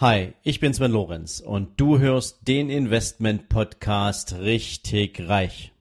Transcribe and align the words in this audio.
Hi, 0.00 0.32
ich 0.42 0.60
bin 0.60 0.72
Sven 0.72 0.92
Lorenz 0.92 1.40
und 1.40 1.78
du 1.78 1.98
hörst 1.98 2.48
den 2.48 2.70
Investment 2.70 3.50
Podcast 3.50 4.34
richtig 4.40 5.28
reich. 5.28 5.74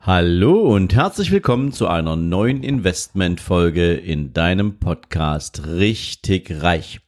Hallo 0.00 0.74
und 0.74 0.94
herzlich 0.94 1.30
willkommen 1.30 1.72
zu 1.72 1.86
einer 1.86 2.16
neuen 2.16 2.62
Investment 2.62 3.42
Folge 3.42 3.92
in 3.92 4.32
deinem 4.32 4.78
Podcast 4.78 5.66
richtig 5.66 6.62
reich. 6.62 7.00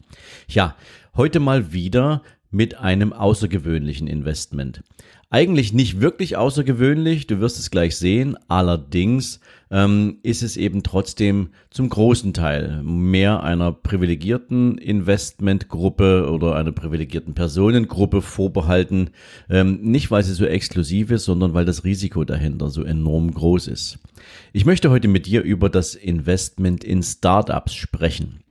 Ja, 0.49 0.77
Heute 1.21 1.39
mal 1.39 1.75
wieder 1.75 2.23
mit 2.51 2.79
einem 2.79 3.13
außergewöhnlichen 3.13 4.07
Investment. 4.07 4.83
Eigentlich 5.29 5.75
nicht 5.75 6.01
wirklich 6.01 6.39
außergewöhnlich, 6.39 7.27
du 7.27 7.41
wirst 7.41 7.59
es 7.59 7.71
gleich 7.71 7.97
sehen, 7.97 8.39
allerdings 8.49 9.39
ähm, 9.71 10.17
ist 10.23 10.43
es 10.43 10.57
eben 10.57 10.83
trotzdem 10.83 11.51
zum 11.69 11.91
großen 11.91 12.33
Teil 12.33 12.83
mehr 12.83 13.43
einer 13.43 13.71
privilegierten 13.71 14.79
Investmentgruppe 14.79 16.31
oder 16.31 16.57
einer 16.57 16.73
privilegierten 16.73 17.35
Personengruppe 17.35 18.23
vorbehalten. 18.23 19.11
Ähm, 19.51 19.79
nicht, 19.83 20.11
weil 20.11 20.23
sie 20.23 20.33
so 20.33 20.47
exklusiv 20.47 21.11
ist, 21.11 21.27
sondern 21.27 21.53
weil 21.53 21.67
das 21.67 21.85
Risiko 21.85 22.25
dahinter 22.25 22.71
so 22.71 22.83
enorm 22.83 23.31
groß 23.31 23.67
ist. 23.67 23.99
Ich 24.55 24.65
möchte 24.65 24.89
heute 24.89 25.09
mit 25.09 25.27
dir 25.27 25.43
über 25.43 25.69
das 25.69 25.95
Investment 25.95 26.83
in 26.83 27.03
Startups 27.03 27.75
sprechen. 27.75 28.43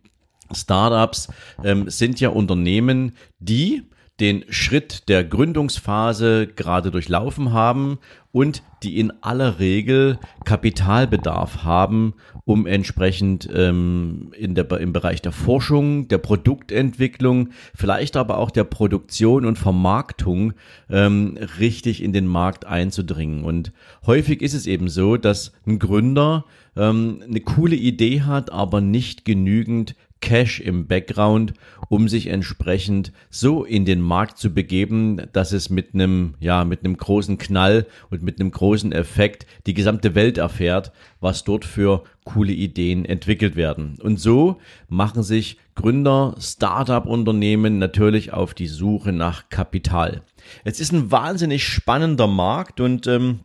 Startups 0.54 1.30
ähm, 1.64 1.90
sind 1.90 2.20
ja 2.20 2.30
Unternehmen, 2.30 3.14
die 3.40 3.84
den 4.20 4.44
Schritt 4.50 5.08
der 5.08 5.24
Gründungsphase 5.24 6.48
gerade 6.48 6.92
durchlaufen 6.92 7.54
haben 7.54 8.00
und 8.32 8.64
die 8.84 9.00
in 9.00 9.12
aller 9.22 9.60
Regel 9.60 10.20
Kapitalbedarf 10.46 11.64
haben, 11.64 12.14
um 12.46 12.68
entsprechend 12.68 13.50
ähm, 13.54 14.32
in 14.38 14.56
der, 14.56 14.70
im 14.80 14.94
Bereich 14.94 15.22
der 15.22 15.32
Forschung, 15.32 16.08
der 16.10 16.20
Produktentwicklung, 16.20 17.50
vielleicht 17.74 18.18
aber 18.18 18.38
auch 18.38 18.52
der 18.52 18.66
Produktion 18.66 19.46
und 19.46 19.58
Vermarktung 19.58 20.54
ähm, 20.90 21.38
richtig 21.60 22.04
in 22.04 22.14
den 22.14 22.28
Markt 22.28 22.66
einzudringen. 22.66 23.44
Und 23.44 23.72
häufig 24.06 24.42
ist 24.42 24.54
es 24.54 24.68
eben 24.68 24.90
so, 24.90 25.18
dass 25.18 25.54
ein 25.66 25.80
Gründer 25.80 26.46
ähm, 26.76 27.24
eine 27.28 27.42
coole 27.42 27.76
Idee 27.76 28.22
hat, 28.22 28.52
aber 28.52 28.82
nicht 28.82 29.26
genügend 29.26 29.96
Cash 30.22 30.60
im 30.60 30.88
Background, 30.88 31.54
um 31.88 32.08
sich 32.08 32.28
entsprechend 32.28 33.12
so 33.30 33.64
in 33.64 33.86
den 33.86 34.02
Markt 34.02 34.38
zu 34.38 34.54
begeben, 34.54 35.22
dass 35.34 35.52
es 35.52 35.70
mit 35.70 35.94
einem, 35.94 36.36
ja, 36.40 36.66
mit 36.66 36.84
einem 36.84 36.98
großen 36.98 37.38
Knall 37.38 37.88
und 38.10 38.22
mit 38.22 38.40
einem 38.40 38.52
großen 38.52 38.92
Effekt 38.92 39.46
die 39.66 39.74
gesamte 39.74 40.16
Welt 40.16 40.38
erfährt, 40.38 40.92
was 41.20 41.44
dort 41.44 41.66
für 41.66 42.04
coole 42.26 42.54
Ideen 42.54 43.06
entwickelt 43.06 43.56
werden. 43.56 43.98
Und 44.02 44.20
so 44.20 44.58
machen 44.88 45.24
sich 45.24 45.58
Gründer, 45.76 46.36
Startup-Unternehmen 46.40 47.80
natürlich 47.80 48.34
auf 48.34 48.54
die 48.54 48.68
Suche 48.68 49.14
nach 49.14 49.50
Kapital. 49.50 50.22
Es 50.64 50.80
ist 50.80 50.92
ein 50.92 51.12
wahnsinnig 51.12 51.64
spannender 51.64 52.28
Markt 52.28 52.82
und 52.82 53.08
ähm, 53.08 53.40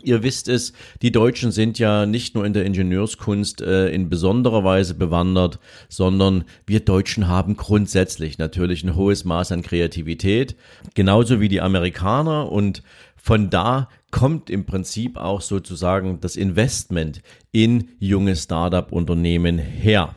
Ihr 0.00 0.22
wisst 0.22 0.48
es, 0.48 0.72
die 1.02 1.12
Deutschen 1.12 1.52
sind 1.52 1.78
ja 1.78 2.06
nicht 2.06 2.34
nur 2.34 2.46
in 2.46 2.54
der 2.54 2.64
Ingenieurskunst 2.64 3.60
äh, 3.60 3.90
in 3.90 4.08
besonderer 4.08 4.64
Weise 4.64 4.94
bewandert, 4.94 5.58
sondern 5.90 6.44
wir 6.66 6.80
Deutschen 6.80 7.28
haben 7.28 7.56
grundsätzlich 7.56 8.38
natürlich 8.38 8.84
ein 8.84 8.96
hohes 8.96 9.24
Maß 9.26 9.52
an 9.52 9.60
Kreativität, 9.60 10.56
genauso 10.94 11.40
wie 11.40 11.48
die 11.48 11.60
Amerikaner 11.60 12.50
und 12.50 12.82
von 13.16 13.50
da 13.50 13.88
kommt 14.10 14.48
im 14.48 14.64
Prinzip 14.64 15.18
auch 15.18 15.42
sozusagen 15.42 16.20
das 16.20 16.36
Investment 16.36 17.20
in 17.52 17.90
junge 17.98 18.34
Startup-Unternehmen 18.34 19.58
her. 19.58 20.14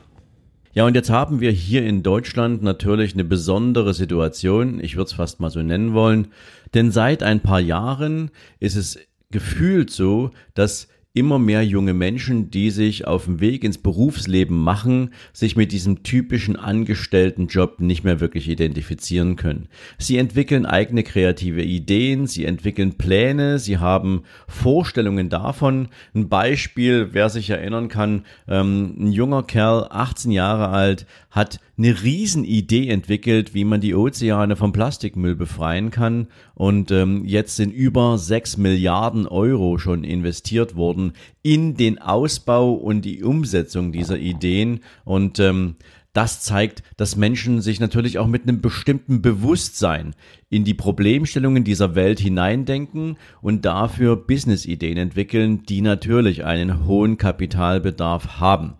Ja, 0.72 0.86
und 0.86 0.94
jetzt 0.94 1.10
haben 1.10 1.40
wir 1.40 1.50
hier 1.50 1.84
in 1.84 2.02
Deutschland 2.02 2.62
natürlich 2.62 3.14
eine 3.14 3.24
besondere 3.24 3.94
Situation, 3.94 4.80
ich 4.80 4.96
würde 4.96 5.08
es 5.08 5.12
fast 5.14 5.38
mal 5.38 5.50
so 5.50 5.62
nennen 5.62 5.92
wollen, 5.94 6.28
denn 6.74 6.90
seit 6.90 7.22
ein 7.22 7.40
paar 7.40 7.60
Jahren 7.60 8.30
ist 8.58 8.76
es 8.76 8.98
gefühlt 9.30 9.90
so, 9.90 10.30
dass 10.54 10.88
immer 11.16 11.38
mehr 11.38 11.64
junge 11.64 11.94
Menschen, 11.94 12.50
die 12.50 12.70
sich 12.70 13.06
auf 13.06 13.24
dem 13.24 13.40
Weg 13.40 13.64
ins 13.64 13.78
Berufsleben 13.78 14.56
machen, 14.56 15.14
sich 15.32 15.56
mit 15.56 15.72
diesem 15.72 16.02
typischen 16.02 16.56
Angestelltenjob 16.56 17.80
nicht 17.80 18.04
mehr 18.04 18.20
wirklich 18.20 18.50
identifizieren 18.50 19.36
können. 19.36 19.68
Sie 19.96 20.18
entwickeln 20.18 20.66
eigene 20.66 21.02
kreative 21.02 21.62
Ideen, 21.62 22.26
sie 22.26 22.44
entwickeln 22.44 22.98
Pläne, 22.98 23.58
sie 23.58 23.78
haben 23.78 24.24
Vorstellungen 24.46 25.30
davon. 25.30 25.88
Ein 26.14 26.28
Beispiel, 26.28 27.08
wer 27.12 27.30
sich 27.30 27.48
erinnern 27.48 27.88
kann, 27.88 28.26
ähm, 28.46 28.94
ein 28.98 29.12
junger 29.12 29.42
Kerl, 29.42 29.86
18 29.88 30.30
Jahre 30.32 30.68
alt, 30.68 31.06
hat 31.30 31.60
eine 31.78 32.02
Riesenidee 32.02 32.88
entwickelt, 32.88 33.54
wie 33.54 33.64
man 33.64 33.80
die 33.80 33.94
Ozeane 33.94 34.56
vom 34.56 34.72
Plastikmüll 34.72 35.36
befreien 35.36 35.90
kann. 35.90 36.28
Und 36.54 36.90
ähm, 36.90 37.24
jetzt 37.26 37.56
sind 37.56 37.70
über 37.70 38.16
6 38.16 38.56
Milliarden 38.56 39.26
Euro 39.26 39.76
schon 39.78 40.02
investiert 40.02 40.74
worden 40.74 41.12
in 41.42 41.74
den 41.74 41.98
Ausbau 41.98 42.72
und 42.72 43.04
die 43.04 43.22
Umsetzung 43.22 43.92
dieser 43.92 44.18
Ideen. 44.18 44.80
Und 45.04 45.38
ähm, 45.38 45.76
das 46.16 46.40
zeigt, 46.40 46.82
dass 46.96 47.16
Menschen 47.16 47.60
sich 47.60 47.78
natürlich 47.78 48.18
auch 48.18 48.26
mit 48.26 48.44
einem 48.44 48.62
bestimmten 48.62 49.20
Bewusstsein 49.20 50.14
in 50.48 50.64
die 50.64 50.72
Problemstellungen 50.72 51.62
dieser 51.62 51.94
Welt 51.94 52.20
hineindenken 52.20 53.18
und 53.42 53.66
dafür 53.66 54.16
Businessideen 54.16 54.96
entwickeln, 54.96 55.64
die 55.64 55.82
natürlich 55.82 56.42
einen 56.42 56.86
hohen 56.86 57.18
Kapitalbedarf 57.18 58.40
haben. 58.40 58.78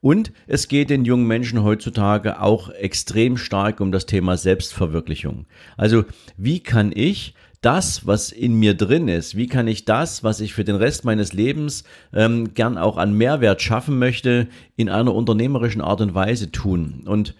Und 0.00 0.32
es 0.46 0.68
geht 0.68 0.88
den 0.88 1.04
jungen 1.04 1.26
Menschen 1.26 1.62
heutzutage 1.62 2.40
auch 2.40 2.70
extrem 2.70 3.36
stark 3.36 3.80
um 3.80 3.92
das 3.92 4.06
Thema 4.06 4.36
Selbstverwirklichung. 4.36 5.46
Also 5.76 6.04
wie 6.38 6.60
kann 6.60 6.90
ich 6.94 7.34
das, 7.60 8.06
was 8.06 8.32
in 8.32 8.54
mir 8.54 8.74
drin 8.74 9.08
ist, 9.08 9.36
wie 9.36 9.46
kann 9.46 9.68
ich 9.68 9.84
das, 9.84 10.24
was 10.24 10.40
ich 10.40 10.54
für 10.54 10.64
den 10.64 10.76
Rest 10.76 11.04
meines 11.04 11.34
Lebens 11.34 11.84
ähm, 12.14 12.54
gern 12.54 12.78
auch 12.78 12.96
an 12.96 13.12
Mehrwert 13.12 13.60
schaffen 13.60 13.98
möchte, 13.98 14.48
in 14.76 14.88
einer 14.88 15.14
unternehmerischen 15.14 15.82
Art 15.82 16.00
und 16.00 16.14
Weise 16.14 16.50
tun. 16.50 17.02
Und 17.04 17.34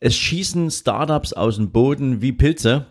es 0.00 0.16
schießen 0.16 0.70
Startups 0.70 1.34
aus 1.34 1.56
dem 1.56 1.70
Boden 1.70 2.22
wie 2.22 2.32
Pilze. 2.32 2.86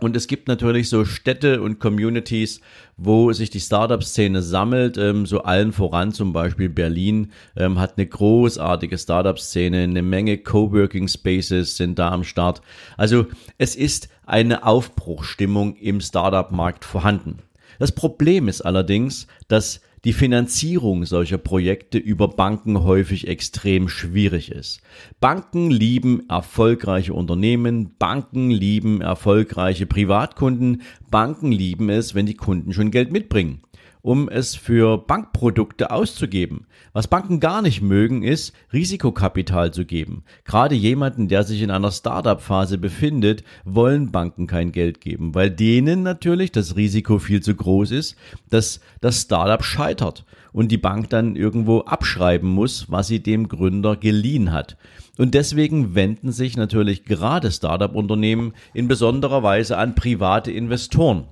Und 0.00 0.16
es 0.16 0.26
gibt 0.26 0.48
natürlich 0.48 0.88
so 0.88 1.04
Städte 1.04 1.62
und 1.62 1.78
Communities, 1.78 2.60
wo 2.96 3.32
sich 3.32 3.50
die 3.50 3.60
Startup-Szene 3.60 4.42
sammelt. 4.42 4.98
Ähm, 4.98 5.24
so 5.24 5.42
allen 5.42 5.72
voran 5.72 6.12
zum 6.12 6.32
Beispiel 6.32 6.68
Berlin 6.68 7.30
ähm, 7.56 7.78
hat 7.78 7.96
eine 7.96 8.06
großartige 8.06 8.98
Startup-Szene, 8.98 9.82
eine 9.82 10.02
Menge 10.02 10.38
Coworking 10.38 11.06
Spaces 11.06 11.76
sind 11.76 11.98
da 11.98 12.10
am 12.10 12.24
Start. 12.24 12.60
Also 12.96 13.26
es 13.56 13.76
ist 13.76 14.08
eine 14.26 14.66
Aufbruchstimmung 14.66 15.76
im 15.76 16.00
Startup-Markt 16.00 16.84
vorhanden. 16.84 17.38
Das 17.78 17.92
Problem 17.92 18.48
ist 18.48 18.62
allerdings, 18.62 19.26
dass 19.48 19.80
die 20.04 20.12
Finanzierung 20.12 21.06
solcher 21.06 21.38
Projekte 21.38 21.98
über 21.98 22.28
Banken 22.28 22.84
häufig 22.84 23.26
extrem 23.26 23.88
schwierig 23.88 24.50
ist. 24.50 24.80
Banken 25.18 25.70
lieben 25.70 26.28
erfolgreiche 26.28 27.14
Unternehmen, 27.14 27.94
Banken 27.98 28.50
lieben 28.50 29.00
erfolgreiche 29.00 29.86
Privatkunden, 29.86 30.82
Banken 31.10 31.52
lieben 31.52 31.88
es, 31.88 32.14
wenn 32.14 32.26
die 32.26 32.34
Kunden 32.34 32.72
schon 32.72 32.90
Geld 32.90 33.10
mitbringen 33.10 33.62
um 34.04 34.28
es 34.28 34.54
für 34.54 34.98
Bankprodukte 34.98 35.90
auszugeben. 35.90 36.66
Was 36.92 37.08
Banken 37.08 37.40
gar 37.40 37.62
nicht 37.62 37.80
mögen, 37.80 38.22
ist 38.22 38.52
Risikokapital 38.70 39.72
zu 39.72 39.86
geben. 39.86 40.24
Gerade 40.44 40.74
jemanden, 40.74 41.28
der 41.28 41.42
sich 41.42 41.62
in 41.62 41.70
einer 41.70 41.90
Startup-Phase 41.90 42.76
befindet, 42.76 43.44
wollen 43.64 44.12
Banken 44.12 44.46
kein 44.46 44.72
Geld 44.72 45.00
geben, 45.00 45.34
weil 45.34 45.50
denen 45.50 46.02
natürlich 46.02 46.52
das 46.52 46.76
Risiko 46.76 47.18
viel 47.18 47.42
zu 47.42 47.54
groß 47.54 47.92
ist, 47.92 48.16
dass 48.50 48.80
das 49.00 49.22
Startup 49.22 49.64
scheitert 49.64 50.26
und 50.52 50.70
die 50.70 50.76
Bank 50.76 51.08
dann 51.08 51.34
irgendwo 51.34 51.80
abschreiben 51.80 52.50
muss, 52.50 52.90
was 52.90 53.06
sie 53.06 53.22
dem 53.22 53.48
Gründer 53.48 53.96
geliehen 53.96 54.52
hat. 54.52 54.76
Und 55.16 55.32
deswegen 55.32 55.94
wenden 55.94 56.30
sich 56.30 56.58
natürlich 56.58 57.06
gerade 57.06 57.50
Startup-Unternehmen 57.50 58.52
in 58.74 58.86
besonderer 58.86 59.42
Weise 59.42 59.78
an 59.78 59.94
private 59.94 60.52
Investoren. 60.52 61.24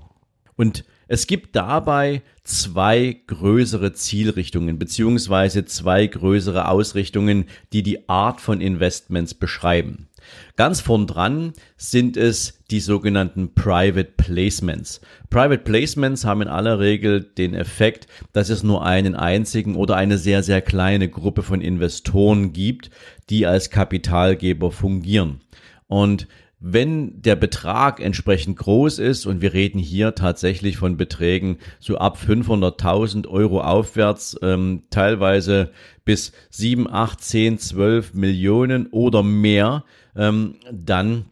Und 0.57 0.85
es 1.13 1.27
gibt 1.27 1.57
dabei 1.57 2.23
zwei 2.43 3.21
größere 3.27 3.93
Zielrichtungen 3.93 4.79
beziehungsweise 4.79 5.67
zwei 5.67 6.07
größere 6.07 6.69
Ausrichtungen, 6.69 7.45
die 7.75 7.83
die 7.83 8.09
Art 8.09 8.41
von 8.41 8.63
Investments 8.63 9.35
beschreiben. 9.35 10.09
Ganz 10.57 10.81
vorn 10.81 11.07
dran 11.07 11.53
sind 11.77 12.17
es 12.17 12.63
die 12.71 12.81
sogenannten 12.81 13.53
Private 13.53 14.13
Placements. 14.17 15.03
Private 15.29 15.65
Placements 15.65 16.25
haben 16.25 16.41
in 16.41 16.49
aller 16.49 16.79
Regel 16.79 17.21
den 17.21 17.53
Effekt, 17.53 18.07
dass 18.33 18.49
es 18.49 18.63
nur 18.63 18.83
einen 18.83 19.15
einzigen 19.15 19.77
oder 19.77 19.97
eine 19.97 20.17
sehr, 20.17 20.43
sehr 20.43 20.63
kleine 20.63 21.11
Gruppe 21.11 21.43
von 21.43 21.61
Investoren 21.61 22.55
gibt, 22.55 22.89
die 23.29 23.45
als 23.45 23.69
Kapitalgeber 23.69 24.73
fungieren. 24.73 25.43
Und 25.89 26.27
wenn 26.65 27.21
der 27.21 27.35
Betrag 27.35 27.99
entsprechend 27.99 28.57
groß 28.57 29.01
ist 29.01 29.27
und 29.27 29.43
wir 29.43 29.53
reden 29.53 29.81
hier 29.81 30.15
tatsächlich 30.15 30.77
von 30.77 30.97
Beträgen 30.97 31.59
so 31.81 31.99
ab 31.99 32.19
500.000 32.25 33.27
Euro 33.27 33.61
aufwärts, 33.63 34.39
ähm, 34.43 34.85
teilweise 34.91 35.73
bis 36.05 36.33
7, 36.51 36.89
8, 36.89 37.21
10, 37.21 37.59
12 37.59 38.15
Millionen 38.15 38.87
oder 38.87 39.25
mehr, 39.25 39.85
ähm, 40.15 40.55
dann 40.71 41.25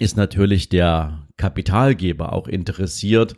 ist 0.00 0.16
natürlich 0.16 0.68
der 0.68 1.20
Kapitalgeber 1.36 2.32
auch 2.32 2.48
interessiert, 2.48 3.36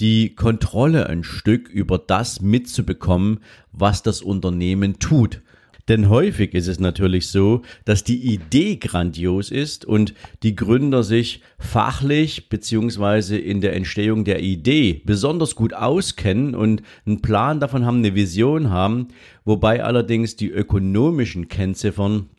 die 0.00 0.34
Kontrolle 0.34 1.06
ein 1.08 1.24
Stück 1.24 1.68
über 1.68 1.98
das 1.98 2.42
mitzubekommen, 2.42 3.40
was 3.72 4.02
das 4.02 4.20
Unternehmen 4.20 4.98
tut. 4.98 5.40
Denn 5.88 6.08
häufig 6.08 6.54
ist 6.54 6.66
es 6.66 6.80
natürlich 6.80 7.28
so, 7.28 7.60
dass 7.84 8.04
die 8.04 8.32
Idee 8.32 8.76
grandios 8.76 9.50
ist 9.50 9.84
und 9.84 10.14
die 10.42 10.56
Gründer 10.56 11.02
sich 11.02 11.42
fachlich 11.58 12.48
beziehungsweise 12.48 13.36
in 13.36 13.60
der 13.60 13.76
Entstehung 13.76 14.24
der 14.24 14.40
Idee 14.40 15.02
besonders 15.04 15.54
gut 15.54 15.74
auskennen 15.74 16.54
und 16.54 16.82
einen 17.04 17.20
Plan 17.20 17.60
davon 17.60 17.84
haben, 17.84 17.98
eine 17.98 18.14
Vision 18.14 18.70
haben, 18.70 19.08
wobei 19.44 19.84
allerdings 19.84 20.36
die 20.36 20.48
ökonomischen 20.48 21.48
Kennziffern 21.48 22.30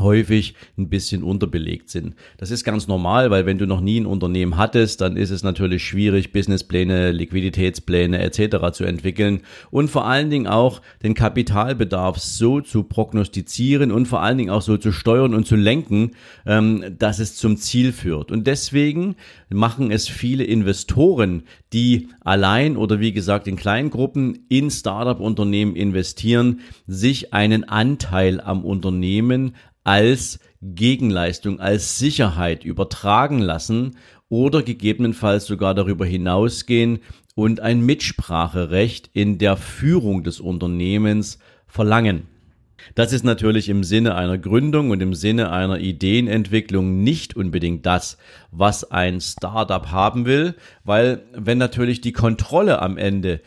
häufig 0.00 0.54
ein 0.78 0.88
bisschen 0.88 1.22
unterbelegt 1.22 1.90
sind. 1.90 2.14
Das 2.38 2.50
ist 2.50 2.64
ganz 2.64 2.86
normal, 2.86 3.30
weil 3.30 3.46
wenn 3.46 3.58
du 3.58 3.66
noch 3.66 3.80
nie 3.80 4.00
ein 4.00 4.06
Unternehmen 4.06 4.56
hattest, 4.56 5.00
dann 5.00 5.16
ist 5.16 5.30
es 5.30 5.42
natürlich 5.42 5.84
schwierig, 5.84 6.32
Businesspläne, 6.32 7.12
Liquiditätspläne 7.12 8.18
etc. 8.20 8.72
zu 8.72 8.84
entwickeln 8.84 9.40
und 9.70 9.90
vor 9.90 10.06
allen 10.06 10.30
Dingen 10.30 10.46
auch 10.46 10.82
den 11.02 11.14
Kapitalbedarf 11.14 12.18
so 12.18 12.60
zu 12.60 12.84
prognostizieren 12.84 13.92
und 13.92 14.06
vor 14.06 14.22
allen 14.22 14.38
Dingen 14.38 14.50
auch 14.50 14.62
so 14.62 14.76
zu 14.76 14.92
steuern 14.92 15.34
und 15.34 15.46
zu 15.46 15.56
lenken, 15.56 16.12
ähm, 16.46 16.84
dass 16.98 17.18
es 17.18 17.36
zum 17.36 17.56
Ziel 17.56 17.92
führt. 17.92 18.30
Und 18.30 18.46
deswegen 18.46 19.16
machen 19.48 19.90
es 19.90 20.08
viele 20.08 20.44
Investoren, 20.44 21.42
die 21.72 22.08
allein 22.20 22.76
oder 22.76 23.00
wie 23.00 23.12
gesagt 23.12 23.46
in 23.48 23.56
kleinen 23.56 23.90
Gruppen 23.90 24.46
in 24.48 24.70
Startup-Unternehmen 24.70 25.76
investieren, 25.76 26.60
sich 26.86 27.32
einen 27.32 27.64
Anteil 27.64 28.40
am 28.40 28.64
Unternehmen 28.64 29.54
als 29.86 30.40
Gegenleistung, 30.60 31.60
als 31.60 31.96
Sicherheit 31.96 32.64
übertragen 32.64 33.38
lassen 33.38 33.96
oder 34.28 34.64
gegebenenfalls 34.64 35.46
sogar 35.46 35.74
darüber 35.74 36.04
hinausgehen 36.04 36.98
und 37.36 37.60
ein 37.60 37.80
Mitspracherecht 37.86 39.10
in 39.12 39.38
der 39.38 39.56
Führung 39.56 40.24
des 40.24 40.40
Unternehmens 40.40 41.38
verlangen. 41.68 42.26
Das 42.96 43.12
ist 43.12 43.24
natürlich 43.24 43.68
im 43.68 43.84
Sinne 43.84 44.16
einer 44.16 44.38
Gründung 44.38 44.90
und 44.90 45.00
im 45.02 45.14
Sinne 45.14 45.52
einer 45.52 45.78
Ideenentwicklung 45.78 47.04
nicht 47.04 47.36
unbedingt 47.36 47.86
das, 47.86 48.18
was 48.50 48.90
ein 48.90 49.20
Startup 49.20 49.90
haben 49.92 50.26
will, 50.26 50.56
weil 50.82 51.22
wenn 51.32 51.58
natürlich 51.58 52.00
die 52.00 52.12
Kontrolle 52.12 52.82
am 52.82 52.98
Ende 52.98 53.40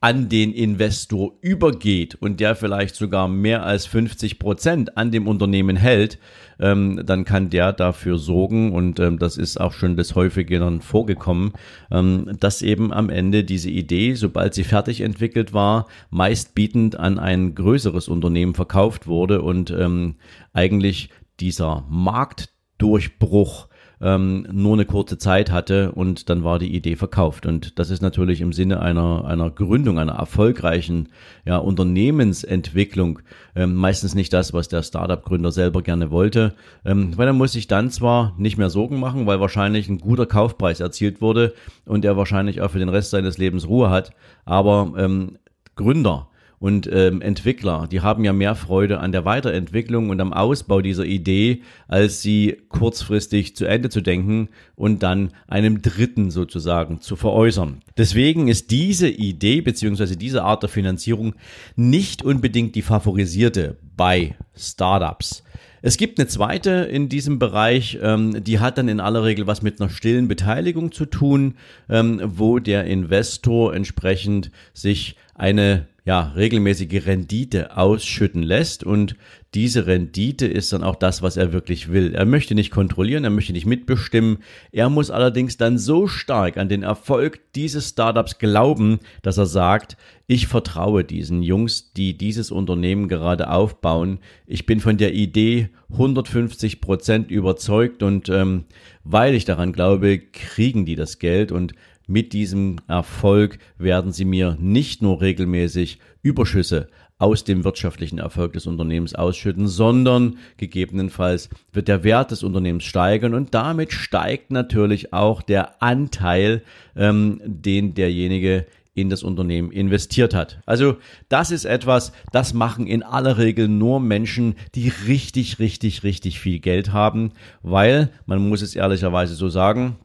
an 0.00 0.28
den 0.28 0.52
Investor 0.52 1.32
übergeht 1.40 2.16
und 2.16 2.38
der 2.38 2.54
vielleicht 2.54 2.94
sogar 2.94 3.28
mehr 3.28 3.64
als 3.64 3.86
50 3.86 4.38
Prozent 4.38 4.96
an 4.96 5.10
dem 5.10 5.26
Unternehmen 5.26 5.76
hält, 5.76 6.18
ähm, 6.60 7.02
dann 7.04 7.24
kann 7.24 7.50
der 7.50 7.72
dafür 7.72 8.18
sorgen 8.18 8.72
und 8.72 9.00
ähm, 9.00 9.18
das 9.18 9.38
ist 9.38 9.58
auch 9.58 9.72
schon 9.72 9.96
des 9.96 10.14
Häufigeren 10.14 10.82
vorgekommen, 10.82 11.52
ähm, 11.90 12.36
dass 12.38 12.60
eben 12.60 12.92
am 12.92 13.08
Ende 13.08 13.42
diese 13.42 13.70
Idee, 13.70 14.14
sobald 14.14 14.54
sie 14.54 14.64
fertig 14.64 15.00
entwickelt 15.00 15.54
war, 15.54 15.86
meist 16.10 16.54
bietend 16.54 16.98
an 16.98 17.18
ein 17.18 17.54
größeres 17.54 18.08
Unternehmen 18.08 18.54
verkauft 18.54 19.06
wurde 19.06 19.40
und 19.42 19.70
ähm, 19.70 20.16
eigentlich 20.52 21.08
dieser 21.40 21.86
Marktdurchbruch 21.88 23.68
ähm, 24.00 24.46
nur 24.52 24.74
eine 24.74 24.84
kurze 24.84 25.18
Zeit 25.18 25.50
hatte 25.50 25.92
und 25.92 26.28
dann 26.28 26.44
war 26.44 26.58
die 26.58 26.74
Idee 26.74 26.96
verkauft. 26.96 27.46
Und 27.46 27.78
das 27.78 27.90
ist 27.90 28.02
natürlich 28.02 28.40
im 28.40 28.52
Sinne 28.52 28.80
einer, 28.80 29.24
einer 29.24 29.50
Gründung, 29.50 29.98
einer 29.98 30.14
erfolgreichen 30.14 31.08
ja, 31.44 31.56
Unternehmensentwicklung 31.56 33.20
ähm, 33.54 33.74
meistens 33.74 34.14
nicht 34.14 34.32
das, 34.32 34.52
was 34.52 34.68
der 34.68 34.82
Startup-Gründer 34.82 35.50
selber 35.50 35.82
gerne 35.82 36.10
wollte. 36.10 36.54
Ähm, 36.84 37.16
weil 37.16 37.26
er 37.26 37.32
muss 37.32 37.52
sich 37.52 37.68
dann 37.68 37.90
zwar 37.90 38.34
nicht 38.36 38.58
mehr 38.58 38.70
Sorgen 38.70 39.00
machen, 39.00 39.26
weil 39.26 39.40
wahrscheinlich 39.40 39.88
ein 39.88 39.98
guter 39.98 40.26
Kaufpreis 40.26 40.80
erzielt 40.80 41.20
wurde 41.20 41.54
und 41.86 42.04
er 42.04 42.16
wahrscheinlich 42.16 42.60
auch 42.60 42.70
für 42.70 42.78
den 42.78 42.88
Rest 42.88 43.10
seines 43.10 43.38
Lebens 43.38 43.66
Ruhe 43.66 43.90
hat, 43.90 44.12
aber 44.44 44.92
ähm, 44.96 45.38
Gründer, 45.74 46.28
und 46.58 46.88
ähm, 46.90 47.20
Entwickler, 47.20 47.86
die 47.90 48.00
haben 48.00 48.24
ja 48.24 48.32
mehr 48.32 48.54
Freude 48.54 48.98
an 49.00 49.12
der 49.12 49.24
Weiterentwicklung 49.24 50.10
und 50.10 50.20
am 50.20 50.32
Ausbau 50.32 50.80
dieser 50.80 51.04
Idee, 51.04 51.62
als 51.88 52.22
sie 52.22 52.56
kurzfristig 52.68 53.56
zu 53.56 53.66
Ende 53.66 53.90
zu 53.90 54.00
denken 54.00 54.48
und 54.74 55.02
dann 55.02 55.32
einem 55.48 55.82
Dritten 55.82 56.30
sozusagen 56.30 57.00
zu 57.00 57.16
veräußern. 57.16 57.82
Deswegen 57.96 58.48
ist 58.48 58.70
diese 58.70 59.08
Idee 59.08 59.60
beziehungsweise 59.60 60.16
diese 60.16 60.44
Art 60.44 60.62
der 60.62 60.70
Finanzierung 60.70 61.34
nicht 61.76 62.22
unbedingt 62.22 62.74
die 62.74 62.82
favorisierte 62.82 63.76
bei 63.96 64.34
Startups. 64.56 65.42
Es 65.82 65.98
gibt 65.98 66.18
eine 66.18 66.26
zweite 66.26 66.70
in 66.70 67.08
diesem 67.08 67.38
Bereich, 67.38 67.98
ähm, 68.02 68.42
die 68.42 68.58
hat 68.58 68.78
dann 68.78 68.88
in 68.88 68.98
aller 68.98 69.22
Regel 69.22 69.46
was 69.46 69.62
mit 69.62 69.80
einer 69.80 69.90
stillen 69.90 70.26
Beteiligung 70.26 70.90
zu 70.90 71.04
tun, 71.06 71.54
ähm, 71.88 72.20
wo 72.24 72.58
der 72.58 72.84
Investor 72.84 73.74
entsprechend 73.74 74.50
sich 74.72 75.16
eine 75.34 75.86
ja, 76.06 76.32
regelmäßige 76.36 77.04
Rendite 77.04 77.76
ausschütten 77.76 78.44
lässt 78.44 78.84
und 78.84 79.16
diese 79.54 79.86
Rendite 79.88 80.46
ist 80.46 80.72
dann 80.72 80.84
auch 80.84 80.94
das, 80.94 81.20
was 81.20 81.36
er 81.36 81.52
wirklich 81.52 81.90
will. 81.90 82.14
Er 82.14 82.26
möchte 82.26 82.54
nicht 82.54 82.70
kontrollieren, 82.70 83.24
er 83.24 83.30
möchte 83.30 83.52
nicht 83.52 83.66
mitbestimmen. 83.66 84.38
Er 84.70 84.88
muss 84.88 85.10
allerdings 85.10 85.56
dann 85.56 85.78
so 85.78 86.06
stark 86.06 86.58
an 86.58 86.68
den 86.68 86.84
Erfolg 86.84 87.40
dieses 87.54 87.88
Startups 87.88 88.38
glauben, 88.38 89.00
dass 89.22 89.38
er 89.38 89.46
sagt, 89.46 89.96
ich 90.28 90.46
vertraue 90.46 91.02
diesen 91.02 91.42
Jungs, 91.42 91.92
die 91.92 92.16
dieses 92.16 92.52
Unternehmen 92.52 93.08
gerade 93.08 93.50
aufbauen. 93.50 94.18
Ich 94.46 94.64
bin 94.64 94.78
von 94.78 94.98
der 94.98 95.12
Idee 95.12 95.70
150 95.90 96.80
Prozent 96.80 97.32
überzeugt 97.32 98.04
und 98.04 98.28
ähm, 98.28 98.64
weil 99.02 99.34
ich 99.34 99.44
daran 99.44 99.72
glaube, 99.72 100.18
kriegen 100.18 100.84
die 100.84 100.96
das 100.96 101.18
Geld 101.18 101.50
und 101.50 101.72
mit 102.06 102.32
diesem 102.32 102.76
Erfolg 102.88 103.58
werden 103.78 104.12
sie 104.12 104.24
mir 104.24 104.56
nicht 104.60 105.02
nur 105.02 105.20
regelmäßig 105.20 105.98
Überschüsse 106.22 106.88
aus 107.18 107.44
dem 107.44 107.64
wirtschaftlichen 107.64 108.18
Erfolg 108.18 108.52
des 108.52 108.66
Unternehmens 108.66 109.14
ausschütten, 109.14 109.68
sondern 109.68 110.36
gegebenenfalls 110.58 111.48
wird 111.72 111.88
der 111.88 112.04
Wert 112.04 112.30
des 112.30 112.42
Unternehmens 112.42 112.84
steigern 112.84 113.34
und 113.34 113.54
damit 113.54 113.92
steigt 113.92 114.50
natürlich 114.50 115.12
auch 115.12 115.40
der 115.42 115.82
Anteil, 115.82 116.62
ähm, 116.94 117.40
den 117.44 117.94
derjenige 117.94 118.66
in 118.96 119.10
das 119.10 119.22
Unternehmen 119.22 119.70
investiert 119.70 120.34
hat. 120.34 120.60
Also 120.64 120.96
das 121.28 121.50
ist 121.50 121.66
etwas, 121.66 122.12
das 122.32 122.54
machen 122.54 122.86
in 122.86 123.02
aller 123.02 123.36
Regel 123.36 123.68
nur 123.68 124.00
Menschen, 124.00 124.54
die 124.74 124.90
richtig, 125.06 125.58
richtig, 125.58 126.02
richtig 126.02 126.40
viel 126.40 126.60
Geld 126.60 126.92
haben, 126.92 127.32
weil 127.62 128.10
man 128.24 128.46
muss 128.48 128.62
es 128.62 128.74
ehrlicherweise 128.74 129.34
so 129.34 129.50
sagen, 129.50 129.96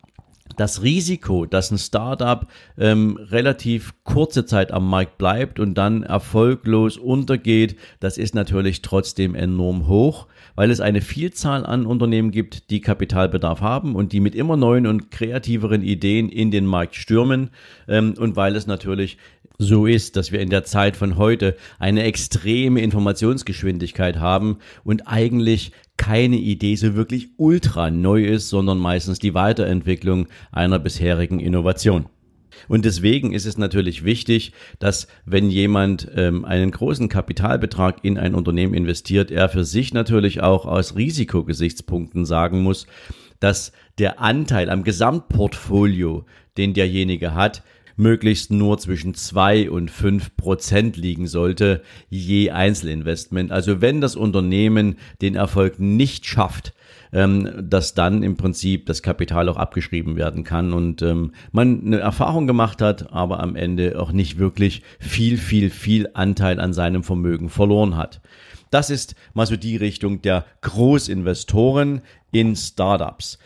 das 0.58 0.84
Risiko, 0.84 1.46
dass 1.46 1.72
ein 1.72 1.78
Startup 1.78 2.48
ähm, 2.78 3.18
relativ 3.18 3.94
kurze 4.04 4.46
Zeit 4.46 4.72
am 4.72 4.90
Markt 4.90 5.18
bleibt 5.18 5.60
und 5.60 5.76
dann 5.76 6.04
erfolglos 6.04 6.98
untergeht, 6.98 7.76
das 8.00 8.18
ist 8.18 8.36
natürlich 8.36 8.82
trotzdem 8.82 9.36
enorm 9.36 9.88
hoch, 9.88 10.28
weil 10.56 10.72
es 10.72 10.80
eine 10.80 11.02
Vielzahl 11.02 11.66
an 11.66 11.86
Unternehmen 11.86 12.32
gibt, 12.32 12.70
die 12.70 12.82
Kapitalbedarf 12.82 13.62
haben 13.62 13.96
und 13.96 14.12
die 14.14 14.20
mit 14.20 14.36
immer 14.36 14.58
neuen 14.58 14.88
und 14.88 15.12
kreativeren 15.12 15.84
Ideen 15.84 16.30
in 16.30 16.52
den 16.52 16.66
Markt 16.66 16.96
stürmen 16.96 17.50
ähm, 17.88 18.14
und 18.18 18.36
weil 18.36 18.56
es 18.56 18.68
natürlich 18.68 19.18
so 19.58 19.86
ist, 19.86 20.16
dass 20.16 20.32
wir 20.32 20.40
in 20.40 20.50
der 20.50 20.64
Zeit 20.64 20.98
von 20.98 21.18
heute 21.18 21.56
eine 21.78 22.04
extreme 22.04 22.82
Informationsgeschwindigkeit 22.82 24.18
haben 24.18 24.58
und 24.84 25.08
eigentlich 25.08 25.72
keine 26.02 26.38
Idee 26.38 26.76
so 26.78 26.96
wirklich 26.96 27.30
ultra 27.38 27.92
neu 27.92 28.26
ist, 28.26 28.50
sondern 28.50 28.80
meistens 28.80 29.20
die 29.20 29.36
Weiterentwicklung 29.36 30.26
einer 30.52 30.80
bisherigen 30.80 31.40
Innovation. 31.40 32.08
Und 32.68 32.86
deswegen 32.86 33.34
ist 33.34 33.46
es 33.46 33.60
natürlich 33.60 34.04
wichtig, 34.04 34.52
dass 34.80 35.08
wenn 35.26 35.52
jemand 35.52 36.10
ähm, 36.16 36.44
einen 36.44 36.72
großen 36.72 37.08
Kapitalbetrag 37.08 38.04
in 38.04 38.18
ein 38.18 38.34
Unternehmen 38.34 38.74
investiert, 38.74 39.30
er 39.30 39.48
für 39.48 39.64
sich 39.64 39.94
natürlich 39.94 40.42
auch 40.42 40.66
aus 40.66 40.96
Risikogesichtspunkten 40.96 42.26
sagen 42.26 42.64
muss, 42.64 42.88
dass 43.40 43.72
der 44.00 44.20
Anteil 44.20 44.72
am 44.72 44.84
Gesamtportfolio, 44.84 46.26
den 46.58 46.74
derjenige 46.74 47.36
hat, 47.36 47.62
möglichst 47.96 48.52
nur 48.52 48.78
zwischen 48.78 49.14
zwei 49.14 49.70
und 49.70 49.92
fünf 49.92 50.36
Prozent 50.36 50.98
liegen 50.98 51.28
sollte, 51.28 51.82
je 52.10 52.52
Einzelinvestment. 52.52 53.52
Also 53.52 53.82
wenn 53.82 54.02
das 54.02 54.16
Unternehmen 54.16 54.96
den 55.22 55.36
Erfolg 55.36 55.80
nicht 55.80 56.26
schafft, 56.26 56.74
ähm, 57.14 57.50
dass 57.62 57.94
dann 57.94 58.24
im 58.24 58.38
Prinzip 58.38 58.86
das 58.86 59.02
Kapital 59.02 59.50
auch 59.50 59.58
abgeschrieben 59.58 60.16
werden 60.16 60.44
kann 60.44 60.74
und 60.74 61.02
ähm, 61.02 61.34
man 61.52 61.86
eine 61.86 62.00
Erfahrung 62.00 62.48
gemacht 62.48 62.82
hat, 62.82 63.12
aber 63.12 63.42
am 63.42 63.56
Ende 63.56 64.00
auch 64.00 64.12
nicht 64.12 64.38
wirklich 64.38 64.82
viel, 65.00 65.38
viel, 65.38 65.70
viel 65.70 66.10
Anteil 66.14 66.60
an 66.60 66.74
seinem 66.74 67.04
Vermögen 67.04 67.50
verloren 67.50 67.98
hat. 67.98 68.22
Das 68.70 68.90
ist 68.90 69.16
mal 69.34 69.46
so 69.46 69.58
die 69.58 69.76
Richtung 69.76 70.22
der 70.22 70.46
Großinvestoren 70.62 72.02
in 72.32 72.56
Startups. 72.56 73.38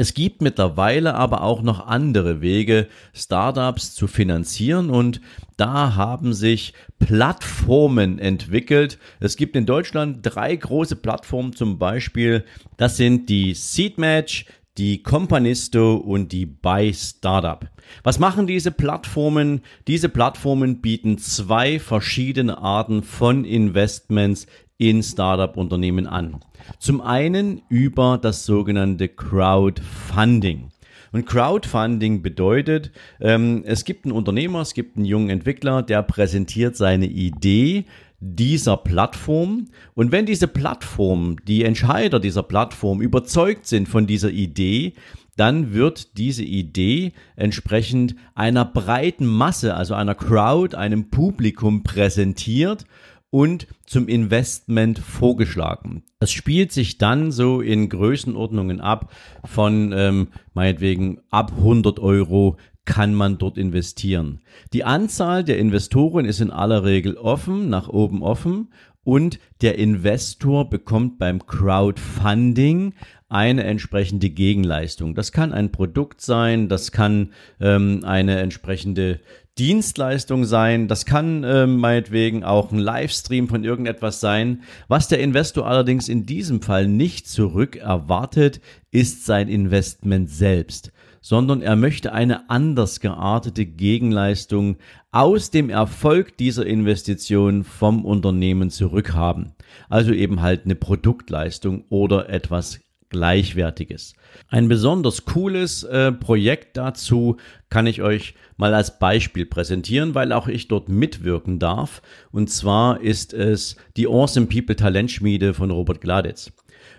Es 0.00 0.14
gibt 0.14 0.40
mittlerweile 0.40 1.14
aber 1.14 1.42
auch 1.42 1.60
noch 1.60 1.86
andere 1.86 2.40
Wege, 2.40 2.88
Startups 3.12 3.94
zu 3.94 4.06
finanzieren 4.06 4.88
und 4.88 5.20
da 5.58 5.94
haben 5.94 6.32
sich 6.32 6.72
Plattformen 6.98 8.18
entwickelt. 8.18 8.98
Es 9.20 9.36
gibt 9.36 9.56
in 9.56 9.66
Deutschland 9.66 10.20
drei 10.22 10.56
große 10.56 10.96
Plattformen 10.96 11.52
zum 11.52 11.78
Beispiel. 11.78 12.46
Das 12.78 12.96
sind 12.96 13.28
die 13.28 13.52
Seedmatch, 13.52 14.46
die 14.80 15.02
Companisto 15.02 15.96
und 15.96 16.32
die 16.32 16.46
Buy 16.46 16.94
Startup. 16.94 17.68
Was 18.02 18.18
machen 18.18 18.46
diese 18.46 18.70
Plattformen? 18.70 19.60
Diese 19.86 20.08
Plattformen 20.08 20.80
bieten 20.80 21.18
zwei 21.18 21.78
verschiedene 21.78 22.56
Arten 22.56 23.02
von 23.02 23.44
Investments 23.44 24.46
in 24.78 25.02
Startup-Unternehmen 25.02 26.06
an. 26.06 26.40
Zum 26.78 27.02
einen 27.02 27.60
über 27.68 28.16
das 28.16 28.46
sogenannte 28.46 29.08
Crowdfunding. 29.08 30.70
Und 31.12 31.26
Crowdfunding 31.26 32.22
bedeutet, 32.22 32.90
ähm, 33.20 33.62
es 33.66 33.84
gibt 33.84 34.06
einen 34.06 34.12
Unternehmer, 34.12 34.62
es 34.62 34.72
gibt 34.72 34.96
einen 34.96 35.04
jungen 35.04 35.28
Entwickler, 35.28 35.82
der 35.82 36.02
präsentiert 36.02 36.76
seine 36.76 37.06
Idee 37.06 37.84
dieser 38.20 38.76
Plattform. 38.76 39.68
Und 39.94 40.12
wenn 40.12 40.26
diese 40.26 40.46
Plattform, 40.46 41.36
die 41.46 41.64
Entscheider 41.64 42.20
dieser 42.20 42.42
Plattform 42.42 43.00
überzeugt 43.00 43.66
sind 43.66 43.88
von 43.88 44.06
dieser 44.06 44.30
Idee, 44.30 44.94
dann 45.36 45.72
wird 45.72 46.18
diese 46.18 46.44
Idee 46.44 47.12
entsprechend 47.34 48.14
einer 48.34 48.66
breiten 48.66 49.26
Masse, 49.26 49.74
also 49.74 49.94
einer 49.94 50.14
Crowd, 50.14 50.76
einem 50.76 51.08
Publikum 51.08 51.82
präsentiert 51.82 52.84
und 53.30 53.66
zum 53.86 54.08
Investment 54.08 54.98
vorgeschlagen. 54.98 56.02
Das 56.18 56.30
spielt 56.32 56.72
sich 56.72 56.98
dann 56.98 57.32
so 57.32 57.60
in 57.60 57.88
Größenordnungen 57.88 58.80
ab 58.80 59.12
von 59.44 59.92
ähm, 59.96 60.28
meinetwegen 60.52 61.20
ab 61.30 61.52
100 61.56 62.00
Euro 62.00 62.56
kann 62.90 63.14
man 63.14 63.38
dort 63.38 63.56
investieren. 63.56 64.40
Die 64.72 64.82
Anzahl 64.82 65.44
der 65.44 65.58
Investoren 65.58 66.24
ist 66.24 66.40
in 66.40 66.50
aller 66.50 66.82
Regel 66.82 67.16
offen, 67.16 67.68
nach 67.68 67.88
oben 67.88 68.20
offen 68.20 68.70
und 69.04 69.38
der 69.60 69.78
Investor 69.78 70.68
bekommt 70.68 71.16
beim 71.20 71.46
Crowdfunding 71.46 72.94
eine 73.28 73.62
entsprechende 73.62 74.28
Gegenleistung. 74.28 75.14
Das 75.14 75.30
kann 75.30 75.52
ein 75.52 75.70
Produkt 75.70 76.20
sein, 76.20 76.68
das 76.68 76.90
kann 76.90 77.32
ähm, 77.60 78.00
eine 78.02 78.40
entsprechende 78.40 79.20
Dienstleistung 79.56 80.44
sein, 80.44 80.88
das 80.88 81.06
kann 81.06 81.44
äh, 81.44 81.68
meinetwegen 81.68 82.42
auch 82.42 82.72
ein 82.72 82.78
Livestream 82.80 83.46
von 83.46 83.62
irgendetwas 83.62 84.18
sein. 84.18 84.62
Was 84.88 85.06
der 85.06 85.20
Investor 85.20 85.68
allerdings 85.68 86.08
in 86.08 86.26
diesem 86.26 86.60
Fall 86.60 86.88
nicht 86.88 87.28
zurück 87.28 87.76
erwartet, 87.76 88.60
ist 88.90 89.26
sein 89.26 89.48
Investment 89.48 90.28
selbst, 90.28 90.90
sondern 91.20 91.62
er 91.62 91.76
möchte 91.76 92.12
eine 92.12 92.48
anders 92.50 93.00
geartete 93.00 93.66
Gegenleistung 93.66 94.76
aus 95.12 95.50
dem 95.50 95.70
Erfolg 95.70 96.36
dieser 96.36 96.66
Investition 96.66 97.64
vom 97.64 98.04
Unternehmen 98.04 98.70
zurückhaben. 98.70 99.52
Also 99.88 100.12
eben 100.12 100.40
halt 100.40 100.64
eine 100.64 100.74
Produktleistung 100.74 101.84
oder 101.88 102.28
etwas 102.28 102.80
Gleichwertiges. 103.10 104.14
Ein 104.48 104.68
besonders 104.68 105.24
cooles 105.24 105.82
äh, 105.82 106.12
Projekt 106.12 106.76
dazu 106.76 107.36
kann 107.68 107.86
ich 107.86 108.02
euch 108.02 108.34
mal 108.56 108.72
als 108.72 108.98
Beispiel 108.98 109.46
präsentieren, 109.46 110.14
weil 110.14 110.32
auch 110.32 110.48
ich 110.48 110.68
dort 110.68 110.88
mitwirken 110.88 111.58
darf. 111.58 112.02
Und 112.32 112.50
zwar 112.50 113.00
ist 113.00 113.34
es 113.34 113.76
die 113.96 114.06
Awesome 114.06 114.46
People 114.46 114.76
Talentschmiede 114.76 115.54
von 115.54 115.70
Robert 115.70 116.00
Gladitz. 116.00 116.52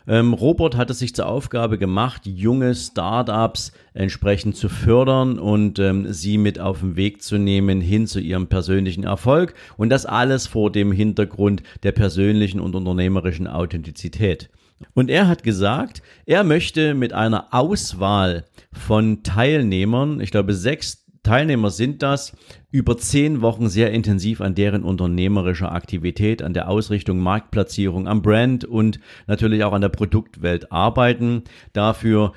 Ähm, 0.08 0.34
Robert 0.34 0.76
hat 0.76 0.90
es 0.90 1.00
sich 1.00 1.14
zur 1.16 1.28
Aufgabe 1.28 1.78
gemacht, 1.78 2.26
junge 2.26 2.74
Startups 2.76 3.72
entsprechend 3.94 4.56
zu 4.56 4.68
fördern 4.68 5.38
und 5.38 5.80
ähm, 5.80 6.12
sie 6.12 6.38
mit 6.38 6.60
auf 6.60 6.80
den 6.80 6.96
Weg 6.96 7.22
zu 7.22 7.38
nehmen 7.38 7.82
hin 7.82 8.08
zu 8.08 8.20
ihrem 8.20 8.48
persönlichen 8.48 9.04
Erfolg 9.04 9.54
und 9.78 9.90
das 9.90 10.06
alles 10.06 10.48
vor 10.48 10.72
dem 10.72 10.92
Hintergrund 10.92 11.64
der 11.84 11.92
persönlichen 11.92 12.60
und 12.60 12.76
unternehmerischen 12.76 13.48
Authentizität. 13.48 14.50
Und 14.94 15.10
er 15.10 15.28
hat 15.28 15.44
gesagt, 15.44 16.02
er 16.26 16.44
möchte 16.44 16.94
mit 16.94 17.14
einer 17.14 17.54
Auswahl 17.54 18.46
von 18.72 19.24
Teilnehmern, 19.24 20.20
ich 20.20 20.32
glaube 20.32 20.54
sechs 20.54 21.06
Teilnehmer 21.24 21.70
sind 21.70 22.02
das, 22.02 22.36
über 22.72 22.98
zehn 22.98 23.42
Wochen 23.42 23.70
sehr 23.70 23.92
intensiv 23.92 24.42
an 24.42 24.56
deren 24.56 24.84
unternehmerischer 24.84 25.72
Aktivität, 25.72 26.42
an 26.42 26.54
der 26.54 26.68
Ausrichtung, 26.68 27.20
Marktplatzierung, 27.20 28.08
am 28.08 28.24
Brand 28.24 28.66
und 28.66 29.00
natürlich 29.28 29.64
auch 29.64 29.74
an 29.74 29.82
der 29.82 29.90
Produktwelt 29.90 30.72
arbeiten. 30.72 31.44
Dafür 31.74 32.34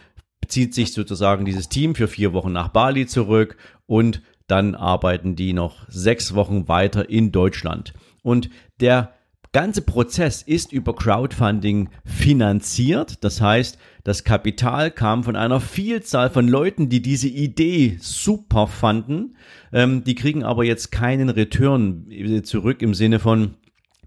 zieht 0.48 0.74
sich 0.74 0.92
sozusagen 0.92 1.46
dieses 1.46 1.70
Team 1.70 1.94
für 1.94 2.08
vier 2.08 2.34
Wochen 2.34 2.52
nach 2.52 2.68
Bali 2.68 3.06
zurück 3.06 3.56
und 3.86 4.20
dann 4.46 4.74
arbeiten 4.74 5.36
die 5.36 5.54
noch 5.54 5.86
sechs 5.88 6.34
Wochen 6.34 6.68
weiter 6.68 7.08
in 7.08 7.32
Deutschland. 7.32 7.94
Und 8.22 8.50
der 8.80 9.14
ganze 9.54 9.82
Prozess 9.82 10.42
ist 10.42 10.72
über 10.72 10.94
Crowdfunding 10.94 11.88
finanziert. 12.04 13.24
Das 13.24 13.40
heißt, 13.40 13.78
das 14.02 14.24
Kapital 14.24 14.90
kam 14.90 15.24
von 15.24 15.36
einer 15.36 15.60
Vielzahl 15.60 16.28
von 16.28 16.48
Leuten, 16.48 16.90
die 16.90 17.00
diese 17.00 17.28
Idee 17.28 17.96
super 18.00 18.66
fanden. 18.66 19.36
Ähm, 19.72 20.04
die 20.04 20.16
kriegen 20.16 20.42
aber 20.42 20.64
jetzt 20.64 20.90
keinen 20.90 21.30
Return 21.30 22.04
zurück 22.42 22.82
im 22.82 22.94
Sinne 22.94 23.20
von, 23.20 23.54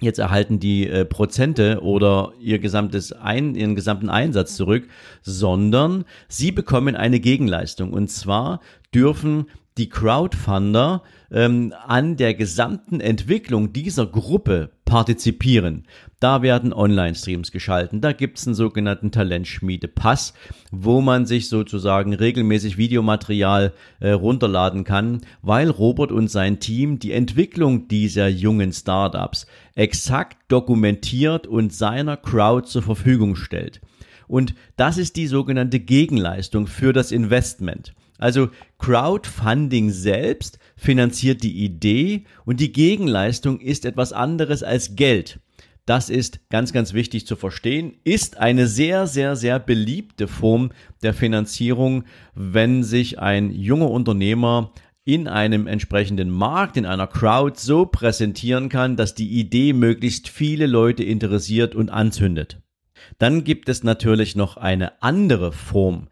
jetzt 0.01 0.19
erhalten 0.19 0.59
die 0.59 0.85
äh, 0.85 1.05
Prozente 1.05 1.79
oder 1.81 2.33
ihr 2.39 2.59
gesamtes 2.59 3.13
Ein, 3.13 3.55
ihren 3.55 3.75
gesamten 3.75 4.09
Einsatz 4.09 4.55
zurück, 4.57 4.87
sondern 5.21 6.03
sie 6.27 6.51
bekommen 6.51 6.97
eine 6.97 7.21
Gegenleistung. 7.21 7.93
Und 7.93 8.09
zwar 8.09 8.59
dürfen 8.93 9.45
die 9.77 9.89
Crowdfunder 9.89 11.03
ähm, 11.31 11.73
an 11.85 12.17
der 12.17 12.33
gesamten 12.33 12.99
Entwicklung 12.99 13.73
dieser 13.73 14.05
Gruppe 14.05 14.71
partizipieren. 14.85 15.85
Da 16.19 16.41
werden 16.41 16.73
Online-Streams 16.73 17.51
geschalten, 17.51 18.01
da 18.01 18.13
gibt's 18.13 18.47
einen 18.47 18.55
sogenannten 18.55 19.11
Talentschmiede-Pass, 19.11 20.33
wo 20.71 21.01
man 21.01 21.25
sich 21.25 21.49
sozusagen 21.49 22.13
regelmäßig 22.13 22.77
Videomaterial 22.77 23.73
äh, 23.99 24.11
runterladen 24.11 24.83
kann, 24.83 25.21
weil 25.41 25.69
Robert 25.69 26.11
und 26.11 26.29
sein 26.29 26.59
Team 26.59 26.99
die 26.99 27.11
Entwicklung 27.11 27.87
dieser 27.87 28.27
jungen 28.27 28.71
Startups 28.71 29.45
exakt 29.75 30.37
dokumentiert 30.47 31.45
und 31.45 31.73
seiner 31.73 32.17
Crowd 32.17 32.67
zur 32.67 32.81
Verfügung 32.81 33.35
stellt. 33.35 33.81
Und 34.27 34.55
das 34.75 34.97
ist 34.97 35.15
die 35.15 35.27
sogenannte 35.27 35.79
Gegenleistung 35.79 36.67
für 36.67 36.93
das 36.93 37.11
Investment. 37.11 37.93
Also 38.17 38.49
Crowdfunding 38.79 39.91
selbst 39.91 40.59
finanziert 40.75 41.43
die 41.43 41.63
Idee 41.63 42.25
und 42.45 42.59
die 42.59 42.71
Gegenleistung 42.71 43.59
ist 43.59 43.85
etwas 43.85 44.13
anderes 44.13 44.63
als 44.63 44.95
Geld. 44.95 45.39
Das 45.85 46.09
ist 46.09 46.41
ganz, 46.49 46.73
ganz 46.73 46.93
wichtig 46.93 47.25
zu 47.25 47.37
verstehen, 47.37 47.93
ist 48.03 48.37
eine 48.37 48.67
sehr, 48.67 49.07
sehr, 49.07 49.37
sehr 49.37 49.57
beliebte 49.57 50.27
Form 50.27 50.71
der 51.01 51.13
Finanzierung, 51.13 52.03
wenn 52.35 52.83
sich 52.83 53.19
ein 53.19 53.51
junger 53.51 53.89
Unternehmer 53.89 54.73
in 55.05 55.29
einem 55.29 55.65
entsprechenden 55.65 56.29
Markt, 56.29 56.75
in 56.75 56.85
einer 56.85 57.07
Crowd 57.07 57.57
so 57.57 57.85
präsentieren 57.85 58.67
kann, 58.67 58.97
dass 58.97 59.15
die 59.15 59.39
Idee 59.39 59.71
möglichst 59.71 60.27
viele 60.27 60.65
Leute 60.65 61.05
interessiert 61.05 61.73
und 61.73 61.89
anzündet. 61.89 62.59
Dann 63.17 63.45
gibt 63.45 63.69
es 63.69 63.83
natürlich 63.83 64.35
noch 64.35 64.57
eine 64.57 65.01
andere 65.01 65.53
Form 65.53 66.09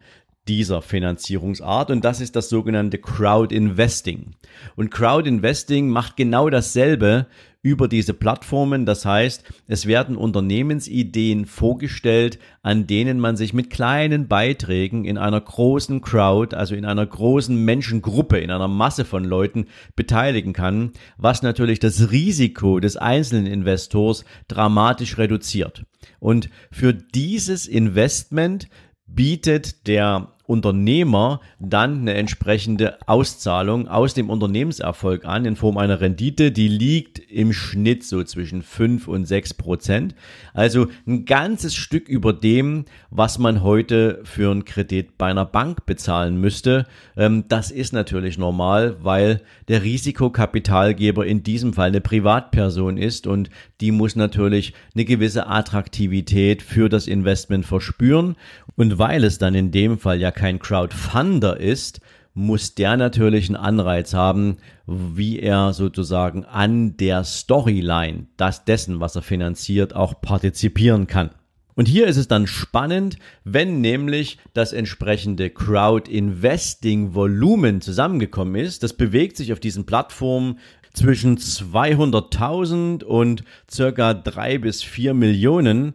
dieser 0.48 0.82
Finanzierungsart 0.82 1.90
und 1.90 2.04
das 2.04 2.20
ist 2.20 2.36
das 2.36 2.48
sogenannte 2.48 2.98
Crowd 2.98 3.54
Investing. 3.54 4.34
Und 4.76 4.90
Crowd 4.90 5.28
Investing 5.28 5.88
macht 5.88 6.16
genau 6.16 6.50
dasselbe 6.50 7.26
über 7.66 7.88
diese 7.88 8.14
Plattformen. 8.14 8.86
Das 8.86 9.04
heißt, 9.04 9.42
es 9.66 9.86
werden 9.86 10.16
Unternehmensideen 10.16 11.46
vorgestellt, 11.46 12.38
an 12.62 12.86
denen 12.86 13.18
man 13.18 13.36
sich 13.36 13.54
mit 13.54 13.70
kleinen 13.70 14.28
Beiträgen 14.28 15.04
in 15.04 15.18
einer 15.18 15.40
großen 15.40 16.00
Crowd, 16.00 16.54
also 16.54 16.76
in 16.76 16.84
einer 16.84 17.04
großen 17.04 17.56
Menschengruppe, 17.56 18.38
in 18.38 18.52
einer 18.52 18.68
Masse 18.68 19.04
von 19.04 19.24
Leuten 19.24 19.66
beteiligen 19.96 20.52
kann, 20.52 20.92
was 21.16 21.42
natürlich 21.42 21.80
das 21.80 22.12
Risiko 22.12 22.78
des 22.78 22.96
einzelnen 22.96 23.46
Investors 23.46 24.24
dramatisch 24.46 25.18
reduziert. 25.18 25.82
Und 26.20 26.48
für 26.70 26.94
dieses 26.94 27.66
Investment 27.66 28.68
bietet 29.08 29.88
der 29.88 30.35
Unternehmer 30.46 31.40
dann 31.58 32.00
eine 32.00 32.14
entsprechende 32.14 32.98
Auszahlung 33.06 33.88
aus 33.88 34.14
dem 34.14 34.30
Unternehmenserfolg 34.30 35.24
an 35.24 35.44
in 35.44 35.56
Form 35.56 35.76
einer 35.76 36.00
Rendite, 36.00 36.52
die 36.52 36.68
liegt 36.68 37.15
im 37.36 37.52
Schnitt 37.52 38.02
so 38.02 38.24
zwischen 38.24 38.62
5 38.62 39.08
und 39.08 39.26
6 39.26 39.54
Prozent. 39.54 40.14
Also 40.54 40.86
ein 41.06 41.26
ganzes 41.26 41.74
Stück 41.74 42.08
über 42.08 42.32
dem, 42.32 42.86
was 43.10 43.38
man 43.38 43.62
heute 43.62 44.22
für 44.24 44.50
einen 44.50 44.64
Kredit 44.64 45.18
bei 45.18 45.26
einer 45.26 45.44
Bank 45.44 45.84
bezahlen 45.84 46.40
müsste. 46.40 46.86
Ähm, 47.14 47.44
das 47.48 47.70
ist 47.70 47.92
natürlich 47.92 48.38
normal, 48.38 48.96
weil 49.02 49.42
der 49.68 49.82
Risikokapitalgeber 49.82 51.26
in 51.26 51.42
diesem 51.42 51.74
Fall 51.74 51.88
eine 51.88 52.00
Privatperson 52.00 52.96
ist 52.96 53.26
und 53.26 53.50
die 53.82 53.92
muss 53.92 54.16
natürlich 54.16 54.72
eine 54.94 55.04
gewisse 55.04 55.46
Attraktivität 55.46 56.62
für 56.62 56.88
das 56.88 57.06
Investment 57.06 57.66
verspüren. 57.66 58.36
Und 58.76 58.98
weil 58.98 59.24
es 59.24 59.36
dann 59.36 59.54
in 59.54 59.72
dem 59.72 59.98
Fall 59.98 60.20
ja 60.20 60.30
kein 60.30 60.58
Crowdfunder 60.58 61.60
ist, 61.60 62.00
muss 62.36 62.74
der 62.74 62.96
natürlich 62.98 63.48
einen 63.48 63.56
Anreiz 63.56 64.12
haben, 64.12 64.58
wie 64.86 65.40
er 65.40 65.72
sozusagen 65.72 66.44
an 66.44 66.98
der 66.98 67.24
Storyline, 67.24 68.26
das 68.36 68.66
dessen, 68.66 69.00
was 69.00 69.16
er 69.16 69.22
finanziert, 69.22 69.96
auch 69.96 70.20
partizipieren 70.20 71.06
kann. 71.06 71.30
Und 71.76 71.88
hier 71.88 72.06
ist 72.06 72.18
es 72.18 72.28
dann 72.28 72.46
spannend, 72.46 73.16
wenn 73.44 73.80
nämlich 73.80 74.36
das 74.52 74.74
entsprechende 74.74 75.48
Crowd-Investing-Volumen 75.48 77.80
zusammengekommen 77.80 78.56
ist. 78.56 78.82
Das 78.82 78.92
bewegt 78.92 79.38
sich 79.38 79.54
auf 79.54 79.60
diesen 79.60 79.86
Plattformen 79.86 80.58
zwischen 80.92 81.38
200.000 81.38 83.02
und 83.02 83.44
circa 83.70 84.12
drei 84.12 84.58
bis 84.58 84.82
vier 84.82 85.14
Millionen 85.14 85.94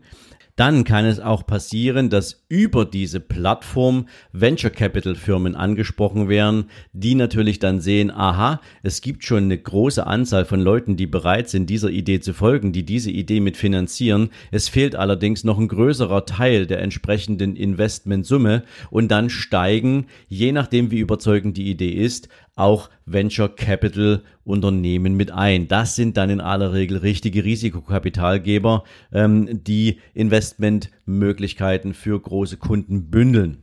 dann 0.55 0.83
kann 0.83 1.05
es 1.05 1.19
auch 1.19 1.45
passieren, 1.45 2.09
dass 2.09 2.43
über 2.49 2.85
diese 2.85 3.19
Plattform 3.19 4.07
Venture 4.33 4.69
Capital 4.69 5.15
Firmen 5.15 5.55
angesprochen 5.55 6.29
werden, 6.29 6.65
die 6.93 7.15
natürlich 7.15 7.59
dann 7.59 7.79
sehen, 7.79 8.11
aha, 8.11 8.61
es 8.83 9.01
gibt 9.01 9.23
schon 9.23 9.45
eine 9.45 9.57
große 9.57 10.05
Anzahl 10.05 10.45
von 10.45 10.61
Leuten, 10.61 10.97
die 10.97 11.07
bereit 11.07 11.49
sind, 11.49 11.69
dieser 11.69 11.89
Idee 11.89 12.19
zu 12.19 12.33
folgen, 12.33 12.71
die 12.71 12.83
diese 12.83 13.11
Idee 13.11 13.39
mitfinanzieren. 13.39 14.29
Es 14.51 14.67
fehlt 14.69 14.95
allerdings 14.95 15.43
noch 15.43 15.57
ein 15.57 15.67
größerer 15.67 16.25
Teil 16.25 16.67
der 16.67 16.81
entsprechenden 16.81 17.55
Investmentsumme 17.55 18.63
und 18.89 19.09
dann 19.09 19.29
steigen, 19.29 20.07
je 20.27 20.51
nachdem 20.51 20.91
wie 20.91 20.99
überzeugend 20.99 21.57
die 21.57 21.69
Idee 21.69 21.91
ist, 21.91 22.29
auch 22.55 22.89
Venture 23.05 23.55
Capital 23.55 24.23
Unternehmen 24.43 25.15
mit 25.15 25.31
ein. 25.31 25.67
Das 25.67 25.95
sind 25.95 26.17
dann 26.17 26.29
in 26.29 26.41
aller 26.41 26.73
Regel 26.73 26.97
richtige 26.97 27.43
Risikokapitalgeber, 27.43 28.83
ähm, 29.11 29.63
die 29.63 29.99
Investmentmöglichkeiten 30.13 31.93
für 31.93 32.19
große 32.19 32.57
Kunden 32.57 33.09
bündeln. 33.09 33.57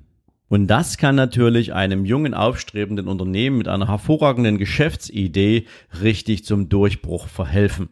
Und 0.49 0.67
das 0.67 0.97
kann 0.97 1.15
natürlich 1.15 1.75
einem 1.75 2.07
jungen, 2.07 2.33
aufstrebenden 2.33 3.07
Unternehmen 3.07 3.59
mit 3.59 3.69
einer 3.69 3.89
hervorragenden 3.89 4.57
Geschäftsidee 4.57 5.67
richtig 6.03 6.45
zum 6.45 6.71
Durchbruch 6.71 7.29
verhelfen. 7.29 7.91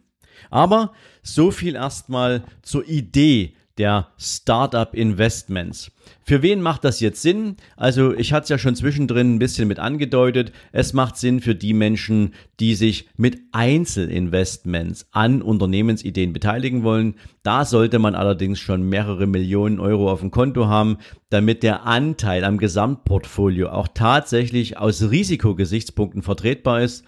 Aber 0.51 0.93
so 1.23 1.51
viel 1.51 1.75
erstmal 1.75 2.45
zur 2.63 2.89
Idee 2.89 3.55
der 3.79 4.09
Startup 4.19 4.93
Investments. 4.95 5.91
Für 6.23 6.43
wen 6.43 6.61
macht 6.61 6.85
das 6.85 7.01
jetzt 7.01 7.23
Sinn? 7.23 7.57
Also 7.77 8.15
ich 8.15 8.33
hatte 8.33 8.45
es 8.45 8.49
ja 8.49 8.59
schon 8.59 8.75
zwischendrin 8.75 9.35
ein 9.35 9.39
bisschen 9.39 9.69
mit 9.69 9.79
angedeutet. 9.79 10.53
Es 10.73 10.93
macht 10.93 11.17
Sinn 11.17 11.41
für 11.41 11.55
die 11.55 11.75
Menschen, 11.75 12.35
die 12.59 12.75
sich 12.75 13.09
mit 13.17 13.39
Einzelinvestments 13.53 15.07
an 15.13 15.43
Unternehmensideen 15.43 16.33
beteiligen 16.33 16.83
wollen. 16.83 17.15
Da 17.43 17.65
sollte 17.65 17.99
man 17.99 18.15
allerdings 18.15 18.59
schon 18.59 18.89
mehrere 18.89 19.27
Millionen 19.27 19.79
Euro 19.79 20.11
auf 20.11 20.21
dem 20.21 20.31
Konto 20.31 20.67
haben, 20.67 20.99
damit 21.31 21.63
der 21.63 21.85
Anteil 21.85 22.45
am 22.45 22.59
Gesamtportfolio 22.59 23.69
auch 23.69 23.89
tatsächlich 23.93 24.79
aus 24.79 25.11
Risikogesichtspunkten 25.11 26.23
vertretbar 26.23 26.83
ist 26.83 27.05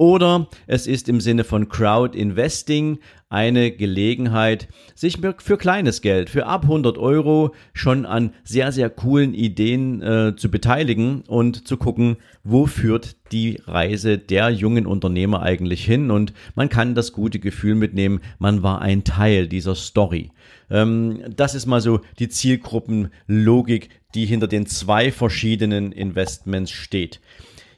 oder 0.00 0.48
es 0.66 0.86
ist 0.86 1.10
im 1.10 1.20
Sinne 1.20 1.44
von 1.44 1.68
Crowd 1.68 2.18
Investing 2.18 3.00
eine 3.28 3.70
Gelegenheit, 3.70 4.68
sich 4.94 5.18
für 5.40 5.58
kleines 5.58 6.00
Geld, 6.00 6.30
für 6.30 6.46
ab 6.46 6.62
100 6.62 6.96
Euro 6.96 7.54
schon 7.74 8.06
an 8.06 8.32
sehr, 8.42 8.72
sehr 8.72 8.88
coolen 8.88 9.34
Ideen 9.34 10.00
äh, 10.00 10.34
zu 10.36 10.50
beteiligen 10.50 11.20
und 11.28 11.68
zu 11.68 11.76
gucken, 11.76 12.16
wo 12.42 12.64
führt 12.64 13.16
die 13.30 13.60
Reise 13.66 14.16
der 14.16 14.48
jungen 14.48 14.86
Unternehmer 14.86 15.42
eigentlich 15.42 15.84
hin. 15.84 16.10
Und 16.10 16.32
man 16.54 16.70
kann 16.70 16.94
das 16.94 17.12
gute 17.12 17.38
Gefühl 17.38 17.74
mitnehmen, 17.74 18.20
man 18.38 18.62
war 18.62 18.80
ein 18.80 19.04
Teil 19.04 19.48
dieser 19.48 19.74
Story. 19.74 20.30
Ähm, 20.70 21.24
das 21.36 21.54
ist 21.54 21.66
mal 21.66 21.82
so 21.82 22.00
die 22.18 22.30
Zielgruppenlogik, 22.30 23.90
die 24.14 24.24
hinter 24.24 24.48
den 24.48 24.64
zwei 24.64 25.12
verschiedenen 25.12 25.92
Investments 25.92 26.70
steht. 26.70 27.20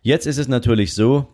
Jetzt 0.02 0.26
ist 0.26 0.38
es 0.38 0.46
natürlich 0.46 0.94
so, 0.94 1.31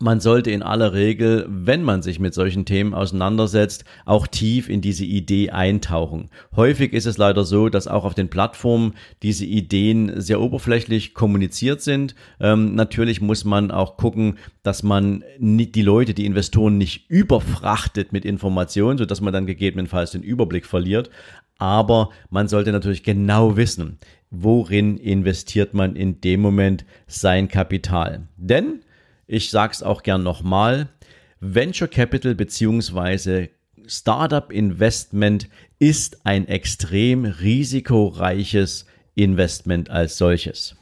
man 0.00 0.20
sollte 0.20 0.50
in 0.50 0.62
aller 0.62 0.94
Regel, 0.94 1.46
wenn 1.48 1.82
man 1.82 2.02
sich 2.02 2.18
mit 2.18 2.32
solchen 2.32 2.64
Themen 2.64 2.94
auseinandersetzt, 2.94 3.84
auch 4.06 4.26
tief 4.26 4.68
in 4.68 4.80
diese 4.80 5.04
Idee 5.04 5.50
eintauchen. 5.50 6.30
Häufig 6.56 6.94
ist 6.94 7.06
es 7.06 7.18
leider 7.18 7.44
so, 7.44 7.68
dass 7.68 7.86
auch 7.86 8.04
auf 8.04 8.14
den 8.14 8.30
Plattformen 8.30 8.94
diese 9.22 9.44
Ideen 9.44 10.20
sehr 10.20 10.40
oberflächlich 10.40 11.12
kommuniziert 11.12 11.82
sind. 11.82 12.14
Ähm, 12.40 12.74
natürlich 12.74 13.20
muss 13.20 13.44
man 13.44 13.70
auch 13.70 13.98
gucken, 13.98 14.38
dass 14.62 14.82
man 14.82 15.22
die 15.38 15.82
Leute, 15.82 16.14
die 16.14 16.26
Investoren 16.26 16.78
nicht 16.78 17.10
überfrachtet 17.10 18.12
mit 18.12 18.24
Informationen, 18.24 18.98
sodass 18.98 19.20
man 19.20 19.34
dann 19.34 19.46
gegebenenfalls 19.46 20.12
den 20.12 20.22
Überblick 20.22 20.64
verliert. 20.64 21.10
Aber 21.58 22.08
man 22.30 22.48
sollte 22.48 22.72
natürlich 22.72 23.02
genau 23.02 23.58
wissen, 23.58 23.98
worin 24.30 24.96
investiert 24.96 25.74
man 25.74 25.94
in 25.94 26.22
dem 26.22 26.40
Moment 26.40 26.86
sein 27.06 27.48
Kapital. 27.48 28.28
Denn 28.38 28.80
ich 29.30 29.50
sage 29.50 29.72
es 29.72 29.82
auch 29.84 30.02
gern 30.02 30.24
nochmal, 30.24 30.88
Venture 31.38 31.86
Capital 31.86 32.34
bzw. 32.34 33.48
Startup 33.86 34.50
Investment 34.52 35.48
ist 35.78 36.26
ein 36.26 36.48
extrem 36.48 37.24
risikoreiches 37.24 38.86
Investment 39.14 39.88
als 39.88 40.18
solches. 40.18 40.74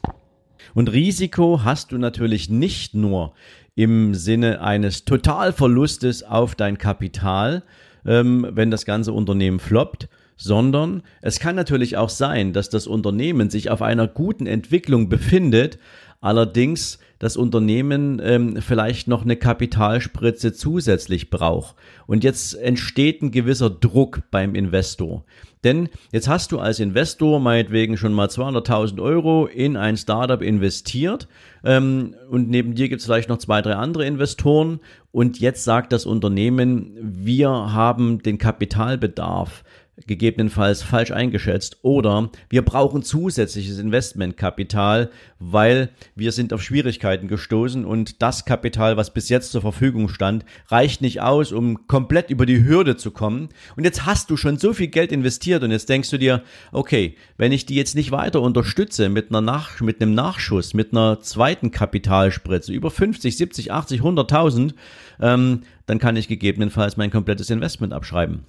Und 0.73 0.91
Risiko 0.91 1.63
hast 1.63 1.91
du 1.91 1.99
natürlich 1.99 2.49
nicht 2.49 2.95
nur 2.95 3.33
im 3.75 4.15
Sinne 4.15 4.61
eines 4.61 5.05
Totalverlustes 5.05 6.23
auf 6.23 6.55
dein 6.55 6.79
Kapital, 6.79 7.61
ähm, 8.03 8.47
wenn 8.49 8.71
das 8.71 8.85
ganze 8.85 9.13
Unternehmen 9.13 9.59
floppt, 9.59 10.09
sondern 10.37 11.03
es 11.21 11.39
kann 11.39 11.55
natürlich 11.55 11.97
auch 11.97 12.09
sein, 12.09 12.53
dass 12.53 12.69
das 12.69 12.87
Unternehmen 12.87 13.49
sich 13.49 13.69
auf 13.69 13.81
einer 13.81 14.07
guten 14.07 14.47
Entwicklung 14.47 15.07
befindet, 15.09 15.77
allerdings 16.21 16.99
das 17.19 17.35
Unternehmen 17.35 18.21
ähm, 18.23 18.61
vielleicht 18.61 19.07
noch 19.07 19.23
eine 19.23 19.35
Kapitalspritze 19.35 20.53
zusätzlich 20.53 21.29
braucht. 21.29 21.75
Und 22.07 22.23
jetzt 22.23 22.53
entsteht 22.53 23.21
ein 23.21 23.31
gewisser 23.31 23.69
Druck 23.69 24.21
beim 24.31 24.55
Investor. 24.55 25.25
Denn 25.65 25.89
jetzt 26.13 26.29
hast 26.29 26.53
du 26.53 26.59
als 26.59 26.79
Investor 26.79 27.41
meinetwegen 27.41 27.97
schon 27.97 28.13
mal 28.13 28.27
200.000 28.27 29.01
Euro 29.01 29.45
in 29.45 29.75
ein 29.75 29.97
Startup 29.97 30.41
investiert 30.41 31.27
ähm, 31.65 32.15
und 32.29 32.49
neben 32.49 32.75
dir 32.75 32.87
gibt 32.87 33.01
es 33.01 33.05
vielleicht 33.05 33.27
noch 33.27 33.39
zwei, 33.39 33.61
drei 33.61 33.75
andere 33.75 34.05
Investoren 34.05 34.79
und 35.11 35.39
jetzt 35.39 35.65
sagt 35.65 35.91
das 35.91 36.05
Unternehmen, 36.05 36.97
wir 37.01 37.49
haben 37.49 38.23
den 38.23 38.37
Kapitalbedarf 38.37 39.65
gegebenenfalls 40.07 40.81
falsch 40.83 41.11
eingeschätzt 41.11 41.77
oder 41.81 42.29
wir 42.49 42.63
brauchen 42.63 43.03
zusätzliches 43.03 43.79
Investmentkapital, 43.79 45.09
weil 45.39 45.89
wir 46.15 46.31
sind 46.31 46.53
auf 46.53 46.61
Schwierigkeiten 46.61 47.27
gestoßen 47.27 47.85
und 47.85 48.21
das 48.21 48.45
Kapital, 48.45 48.97
was 48.97 49.13
bis 49.13 49.29
jetzt 49.29 49.51
zur 49.51 49.61
Verfügung 49.61 50.09
stand, 50.09 50.45
reicht 50.67 51.01
nicht 51.01 51.21
aus, 51.21 51.51
um 51.51 51.87
komplett 51.87 52.29
über 52.29 52.45
die 52.45 52.63
Hürde 52.63 52.97
zu 52.97 53.11
kommen. 53.11 53.49
Und 53.75 53.83
jetzt 53.83 54.05
hast 54.05 54.29
du 54.29 54.37
schon 54.37 54.57
so 54.57 54.73
viel 54.73 54.87
Geld 54.87 55.11
investiert 55.11 55.63
und 55.63 55.71
jetzt 55.71 55.89
denkst 55.89 56.09
du 56.09 56.17
dir, 56.17 56.43
okay, 56.71 57.15
wenn 57.37 57.51
ich 57.51 57.65
die 57.65 57.75
jetzt 57.75 57.95
nicht 57.95 58.11
weiter 58.11 58.41
unterstütze 58.41 59.09
mit 59.09 59.29
einer 59.29 59.41
Nach 59.41 59.79
mit 59.81 60.01
einem 60.01 60.13
Nachschuss, 60.13 60.73
mit 60.73 60.91
einer 60.91 61.21
zweiten 61.21 61.71
Kapitalspritze 61.71 62.73
über 62.73 62.91
50, 62.91 63.37
70, 63.37 63.71
80, 63.71 64.01
100.000, 64.01 64.73
ähm, 65.21 65.61
dann 65.85 65.99
kann 65.99 66.15
ich 66.15 66.27
gegebenenfalls 66.27 66.97
mein 66.97 67.11
komplettes 67.11 67.49
Investment 67.49 67.93
abschreiben. 67.93 68.45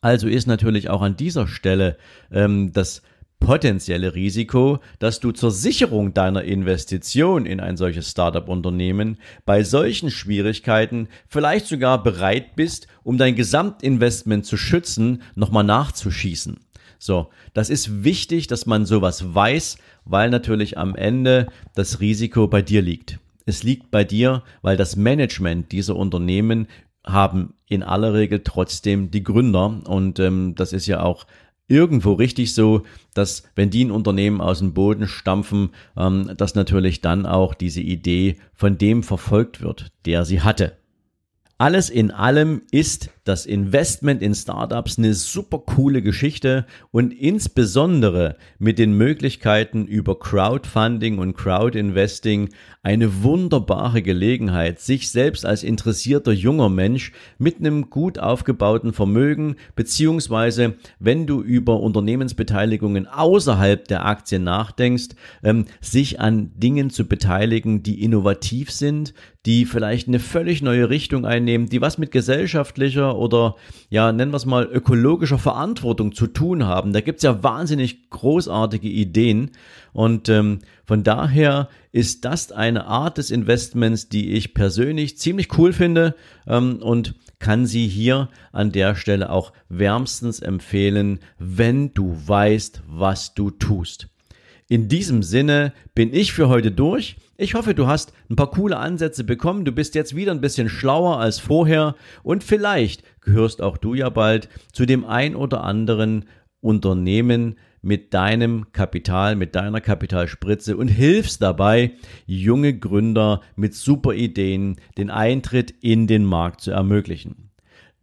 Also 0.00 0.28
ist 0.28 0.46
natürlich 0.46 0.90
auch 0.90 1.02
an 1.02 1.16
dieser 1.16 1.48
Stelle 1.48 1.96
ähm, 2.30 2.72
das 2.72 3.02
potenzielle 3.40 4.14
Risiko, 4.14 4.80
dass 4.98 5.20
du 5.20 5.30
zur 5.30 5.50
Sicherung 5.50 6.12
deiner 6.12 6.42
Investition 6.42 7.46
in 7.46 7.60
ein 7.60 7.76
solches 7.76 8.10
Startup-Unternehmen 8.10 9.18
bei 9.44 9.62
solchen 9.62 10.10
Schwierigkeiten 10.10 11.08
vielleicht 11.28 11.66
sogar 11.66 12.02
bereit 12.02 12.56
bist, 12.56 12.88
um 13.04 13.16
dein 13.16 13.36
Gesamtinvestment 13.36 14.44
zu 14.44 14.56
schützen, 14.56 15.22
nochmal 15.34 15.64
nachzuschießen. 15.64 16.58
So, 16.98 17.28
das 17.54 17.70
ist 17.70 18.02
wichtig, 18.02 18.48
dass 18.48 18.66
man 18.66 18.84
sowas 18.84 19.34
weiß, 19.34 19.78
weil 20.04 20.30
natürlich 20.30 20.76
am 20.76 20.96
Ende 20.96 21.46
das 21.74 22.00
Risiko 22.00 22.48
bei 22.48 22.60
dir 22.60 22.82
liegt. 22.82 23.20
Es 23.46 23.62
liegt 23.62 23.90
bei 23.90 24.04
dir, 24.04 24.42
weil 24.62 24.76
das 24.76 24.96
Management 24.96 25.70
dieser 25.72 25.96
Unternehmen 25.96 26.66
haben 27.04 27.54
in 27.66 27.82
aller 27.82 28.14
Regel 28.14 28.42
trotzdem 28.44 29.10
die 29.10 29.22
Gründer. 29.22 29.80
Und 29.86 30.18
ähm, 30.18 30.54
das 30.54 30.72
ist 30.72 30.86
ja 30.86 31.02
auch 31.02 31.26
irgendwo 31.68 32.14
richtig 32.14 32.54
so, 32.54 32.82
dass 33.14 33.44
wenn 33.54 33.70
die 33.70 33.84
ein 33.84 33.90
Unternehmen 33.90 34.40
aus 34.40 34.58
dem 34.58 34.72
Boden 34.74 35.06
stampfen, 35.06 35.70
ähm, 35.96 36.32
dass 36.36 36.54
natürlich 36.54 37.00
dann 37.00 37.26
auch 37.26 37.54
diese 37.54 37.80
Idee 37.80 38.38
von 38.54 38.78
dem 38.78 39.02
verfolgt 39.02 39.60
wird, 39.60 39.92
der 40.06 40.24
sie 40.24 40.40
hatte. 40.40 40.76
Alles 41.58 41.90
in 41.90 42.10
allem 42.10 42.62
ist 42.70 43.10
das 43.28 43.44
Investment 43.44 44.22
in 44.22 44.34
Startups 44.34 44.96
eine 44.96 45.12
super 45.12 45.58
coole 45.58 46.00
Geschichte 46.00 46.64
und 46.90 47.12
insbesondere 47.12 48.36
mit 48.58 48.78
den 48.78 48.92
Möglichkeiten 48.92 49.86
über 49.86 50.18
Crowdfunding 50.18 51.18
und 51.18 51.36
Crowdinvesting 51.36 52.48
eine 52.82 53.22
wunderbare 53.22 54.00
Gelegenheit, 54.00 54.80
sich 54.80 55.10
selbst 55.10 55.44
als 55.44 55.62
interessierter 55.62 56.32
junger 56.32 56.70
Mensch 56.70 57.12
mit 57.36 57.58
einem 57.58 57.90
gut 57.90 58.18
aufgebauten 58.18 58.94
Vermögen 58.94 59.56
beziehungsweise 59.76 60.76
wenn 60.98 61.26
du 61.26 61.42
über 61.42 61.80
Unternehmensbeteiligungen 61.80 63.06
außerhalb 63.06 63.86
der 63.86 64.06
Aktien 64.06 64.44
nachdenkst, 64.44 65.08
ähm, 65.42 65.66
sich 65.82 66.18
an 66.18 66.52
Dingen 66.56 66.88
zu 66.88 67.06
beteiligen, 67.06 67.82
die 67.82 68.02
innovativ 68.02 68.70
sind, 68.70 69.12
die 69.44 69.64
vielleicht 69.66 70.08
eine 70.08 70.18
völlig 70.18 70.62
neue 70.62 70.90
Richtung 70.90 71.24
einnehmen, 71.24 71.68
die 71.68 71.80
was 71.80 71.98
mit 71.98 72.10
gesellschaftlicher 72.10 73.16
oder 73.18 73.56
ja, 73.90 74.12
nennen 74.12 74.32
wir 74.32 74.36
es 74.36 74.46
mal 74.46 74.64
ökologischer 74.64 75.38
Verantwortung 75.38 76.14
zu 76.14 76.26
tun 76.26 76.64
haben. 76.64 76.92
Da 76.92 77.00
gibt's 77.00 77.22
ja 77.22 77.42
wahnsinnig 77.42 78.10
großartige 78.10 78.88
Ideen 78.88 79.50
und 79.92 80.28
ähm, 80.28 80.60
von 80.84 81.02
daher 81.02 81.68
ist 81.92 82.24
das 82.24 82.52
eine 82.52 82.86
Art 82.86 83.18
des 83.18 83.30
Investments, 83.30 84.08
die 84.08 84.32
ich 84.32 84.54
persönlich 84.54 85.18
ziemlich 85.18 85.58
cool 85.58 85.72
finde 85.72 86.14
ähm, 86.46 86.78
und 86.82 87.14
kann 87.38 87.66
sie 87.66 87.86
hier 87.86 88.28
an 88.52 88.72
der 88.72 88.94
Stelle 88.94 89.30
auch 89.30 89.52
wärmstens 89.68 90.40
empfehlen, 90.40 91.20
wenn 91.38 91.94
du 91.94 92.16
weißt, 92.26 92.82
was 92.86 93.34
du 93.34 93.50
tust. 93.50 94.08
In 94.68 94.88
diesem 94.88 95.22
Sinne 95.22 95.72
bin 95.94 96.12
ich 96.12 96.34
für 96.34 96.48
heute 96.48 96.70
durch. 96.70 97.16
Ich 97.38 97.54
hoffe, 97.54 97.74
du 97.74 97.86
hast 97.86 98.12
ein 98.28 98.36
paar 98.36 98.50
coole 98.50 98.76
Ansätze 98.76 99.24
bekommen. 99.24 99.64
Du 99.64 99.72
bist 99.72 99.94
jetzt 99.94 100.14
wieder 100.14 100.32
ein 100.32 100.42
bisschen 100.42 100.68
schlauer 100.68 101.18
als 101.18 101.38
vorher 101.38 101.94
und 102.22 102.44
vielleicht 102.44 103.02
gehörst 103.22 103.62
auch 103.62 103.78
du 103.78 103.94
ja 103.94 104.10
bald 104.10 104.50
zu 104.72 104.84
dem 104.84 105.06
ein 105.06 105.34
oder 105.34 105.64
anderen 105.64 106.26
Unternehmen 106.60 107.56
mit 107.80 108.12
deinem 108.12 108.72
Kapital, 108.72 109.36
mit 109.36 109.54
deiner 109.54 109.80
Kapitalspritze 109.80 110.76
und 110.76 110.88
hilfst 110.88 111.40
dabei, 111.40 111.92
junge 112.26 112.76
Gründer 112.76 113.40
mit 113.56 113.74
super 113.74 114.12
Ideen 114.12 114.76
den 114.98 115.10
Eintritt 115.10 115.72
in 115.80 116.06
den 116.06 116.24
Markt 116.24 116.60
zu 116.60 116.72
ermöglichen. 116.72 117.50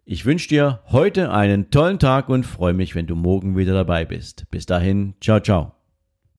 Ich 0.06 0.26
wünsche 0.26 0.50
dir 0.50 0.82
heute 0.88 1.32
einen 1.32 1.70
tollen 1.70 2.00
Tag 2.00 2.30
und 2.30 2.46
freue 2.46 2.74
mich, 2.74 2.96
wenn 2.96 3.08
du 3.08 3.16
morgen 3.16 3.58
wieder 3.58 3.74
dabei 3.74 4.06
bist. 4.06 4.46
Bis 4.50 4.66
dahin, 4.66 5.16
ciao, 5.20 5.40
ciao. 5.40 5.75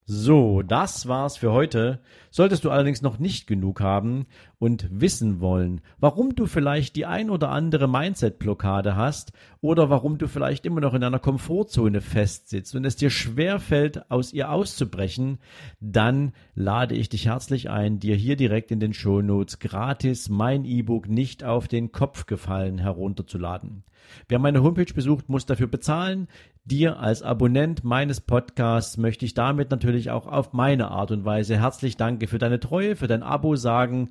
So, 0.08 0.62
das 0.62 1.08
war's 1.08 1.36
für 1.36 1.50
heute. 1.50 1.98
Solltest 2.30 2.64
du 2.64 2.70
allerdings 2.70 3.02
noch 3.02 3.18
nicht 3.18 3.48
genug 3.48 3.80
haben 3.80 4.26
und 4.58 4.88
wissen 4.90 5.40
wollen, 5.40 5.80
warum 5.98 6.34
du 6.34 6.46
vielleicht 6.46 6.96
die 6.96 7.06
ein 7.06 7.28
oder 7.30 7.50
andere 7.50 7.88
Mindset-Blockade 7.88 8.96
hast 8.96 9.32
oder 9.60 9.90
warum 9.90 10.16
du 10.18 10.28
vielleicht 10.28 10.64
immer 10.64 10.80
noch 10.80 10.94
in 10.94 11.04
einer 11.04 11.18
Komfortzone 11.18 12.00
festsitzt 12.00 12.74
und 12.74 12.84
es 12.84 12.96
dir 12.96 13.10
schwer 13.10 13.60
fällt, 13.60 14.10
aus 14.10 14.32
ihr 14.32 14.50
auszubrechen, 14.50 15.38
dann 15.80 16.32
lade 16.54 16.94
ich 16.94 17.08
dich 17.08 17.26
herzlich 17.26 17.68
ein, 17.68 17.98
dir 17.98 18.16
hier 18.16 18.36
direkt 18.36 18.70
in 18.70 18.80
den 18.80 18.94
Shownotes 18.94 19.58
gratis 19.58 20.28
mein 20.28 20.64
E-Book 20.64 21.08
nicht 21.08 21.44
auf 21.44 21.68
den 21.68 21.92
Kopf 21.92 22.26
gefallen 22.26 22.78
herunterzuladen. 22.78 23.84
Wer 24.28 24.38
meine 24.38 24.62
Homepage 24.62 24.92
besucht, 24.92 25.28
muss 25.28 25.46
dafür 25.46 25.66
bezahlen. 25.66 26.28
Dir 26.64 26.98
als 26.98 27.22
Abonnent 27.22 27.84
meines 27.84 28.20
Podcasts 28.20 28.96
möchte 28.96 29.24
ich 29.24 29.34
damit 29.34 29.70
natürlich 29.70 30.10
auch 30.10 30.26
auf 30.26 30.52
meine 30.52 30.90
Art 30.90 31.12
und 31.12 31.24
Weise 31.24 31.60
herzlich 31.60 31.96
danke 31.96 32.26
für 32.26 32.38
deine 32.38 32.58
Treue, 32.58 32.96
für 32.96 33.06
dein 33.06 33.22
Abo 33.22 33.54
sagen 33.54 34.10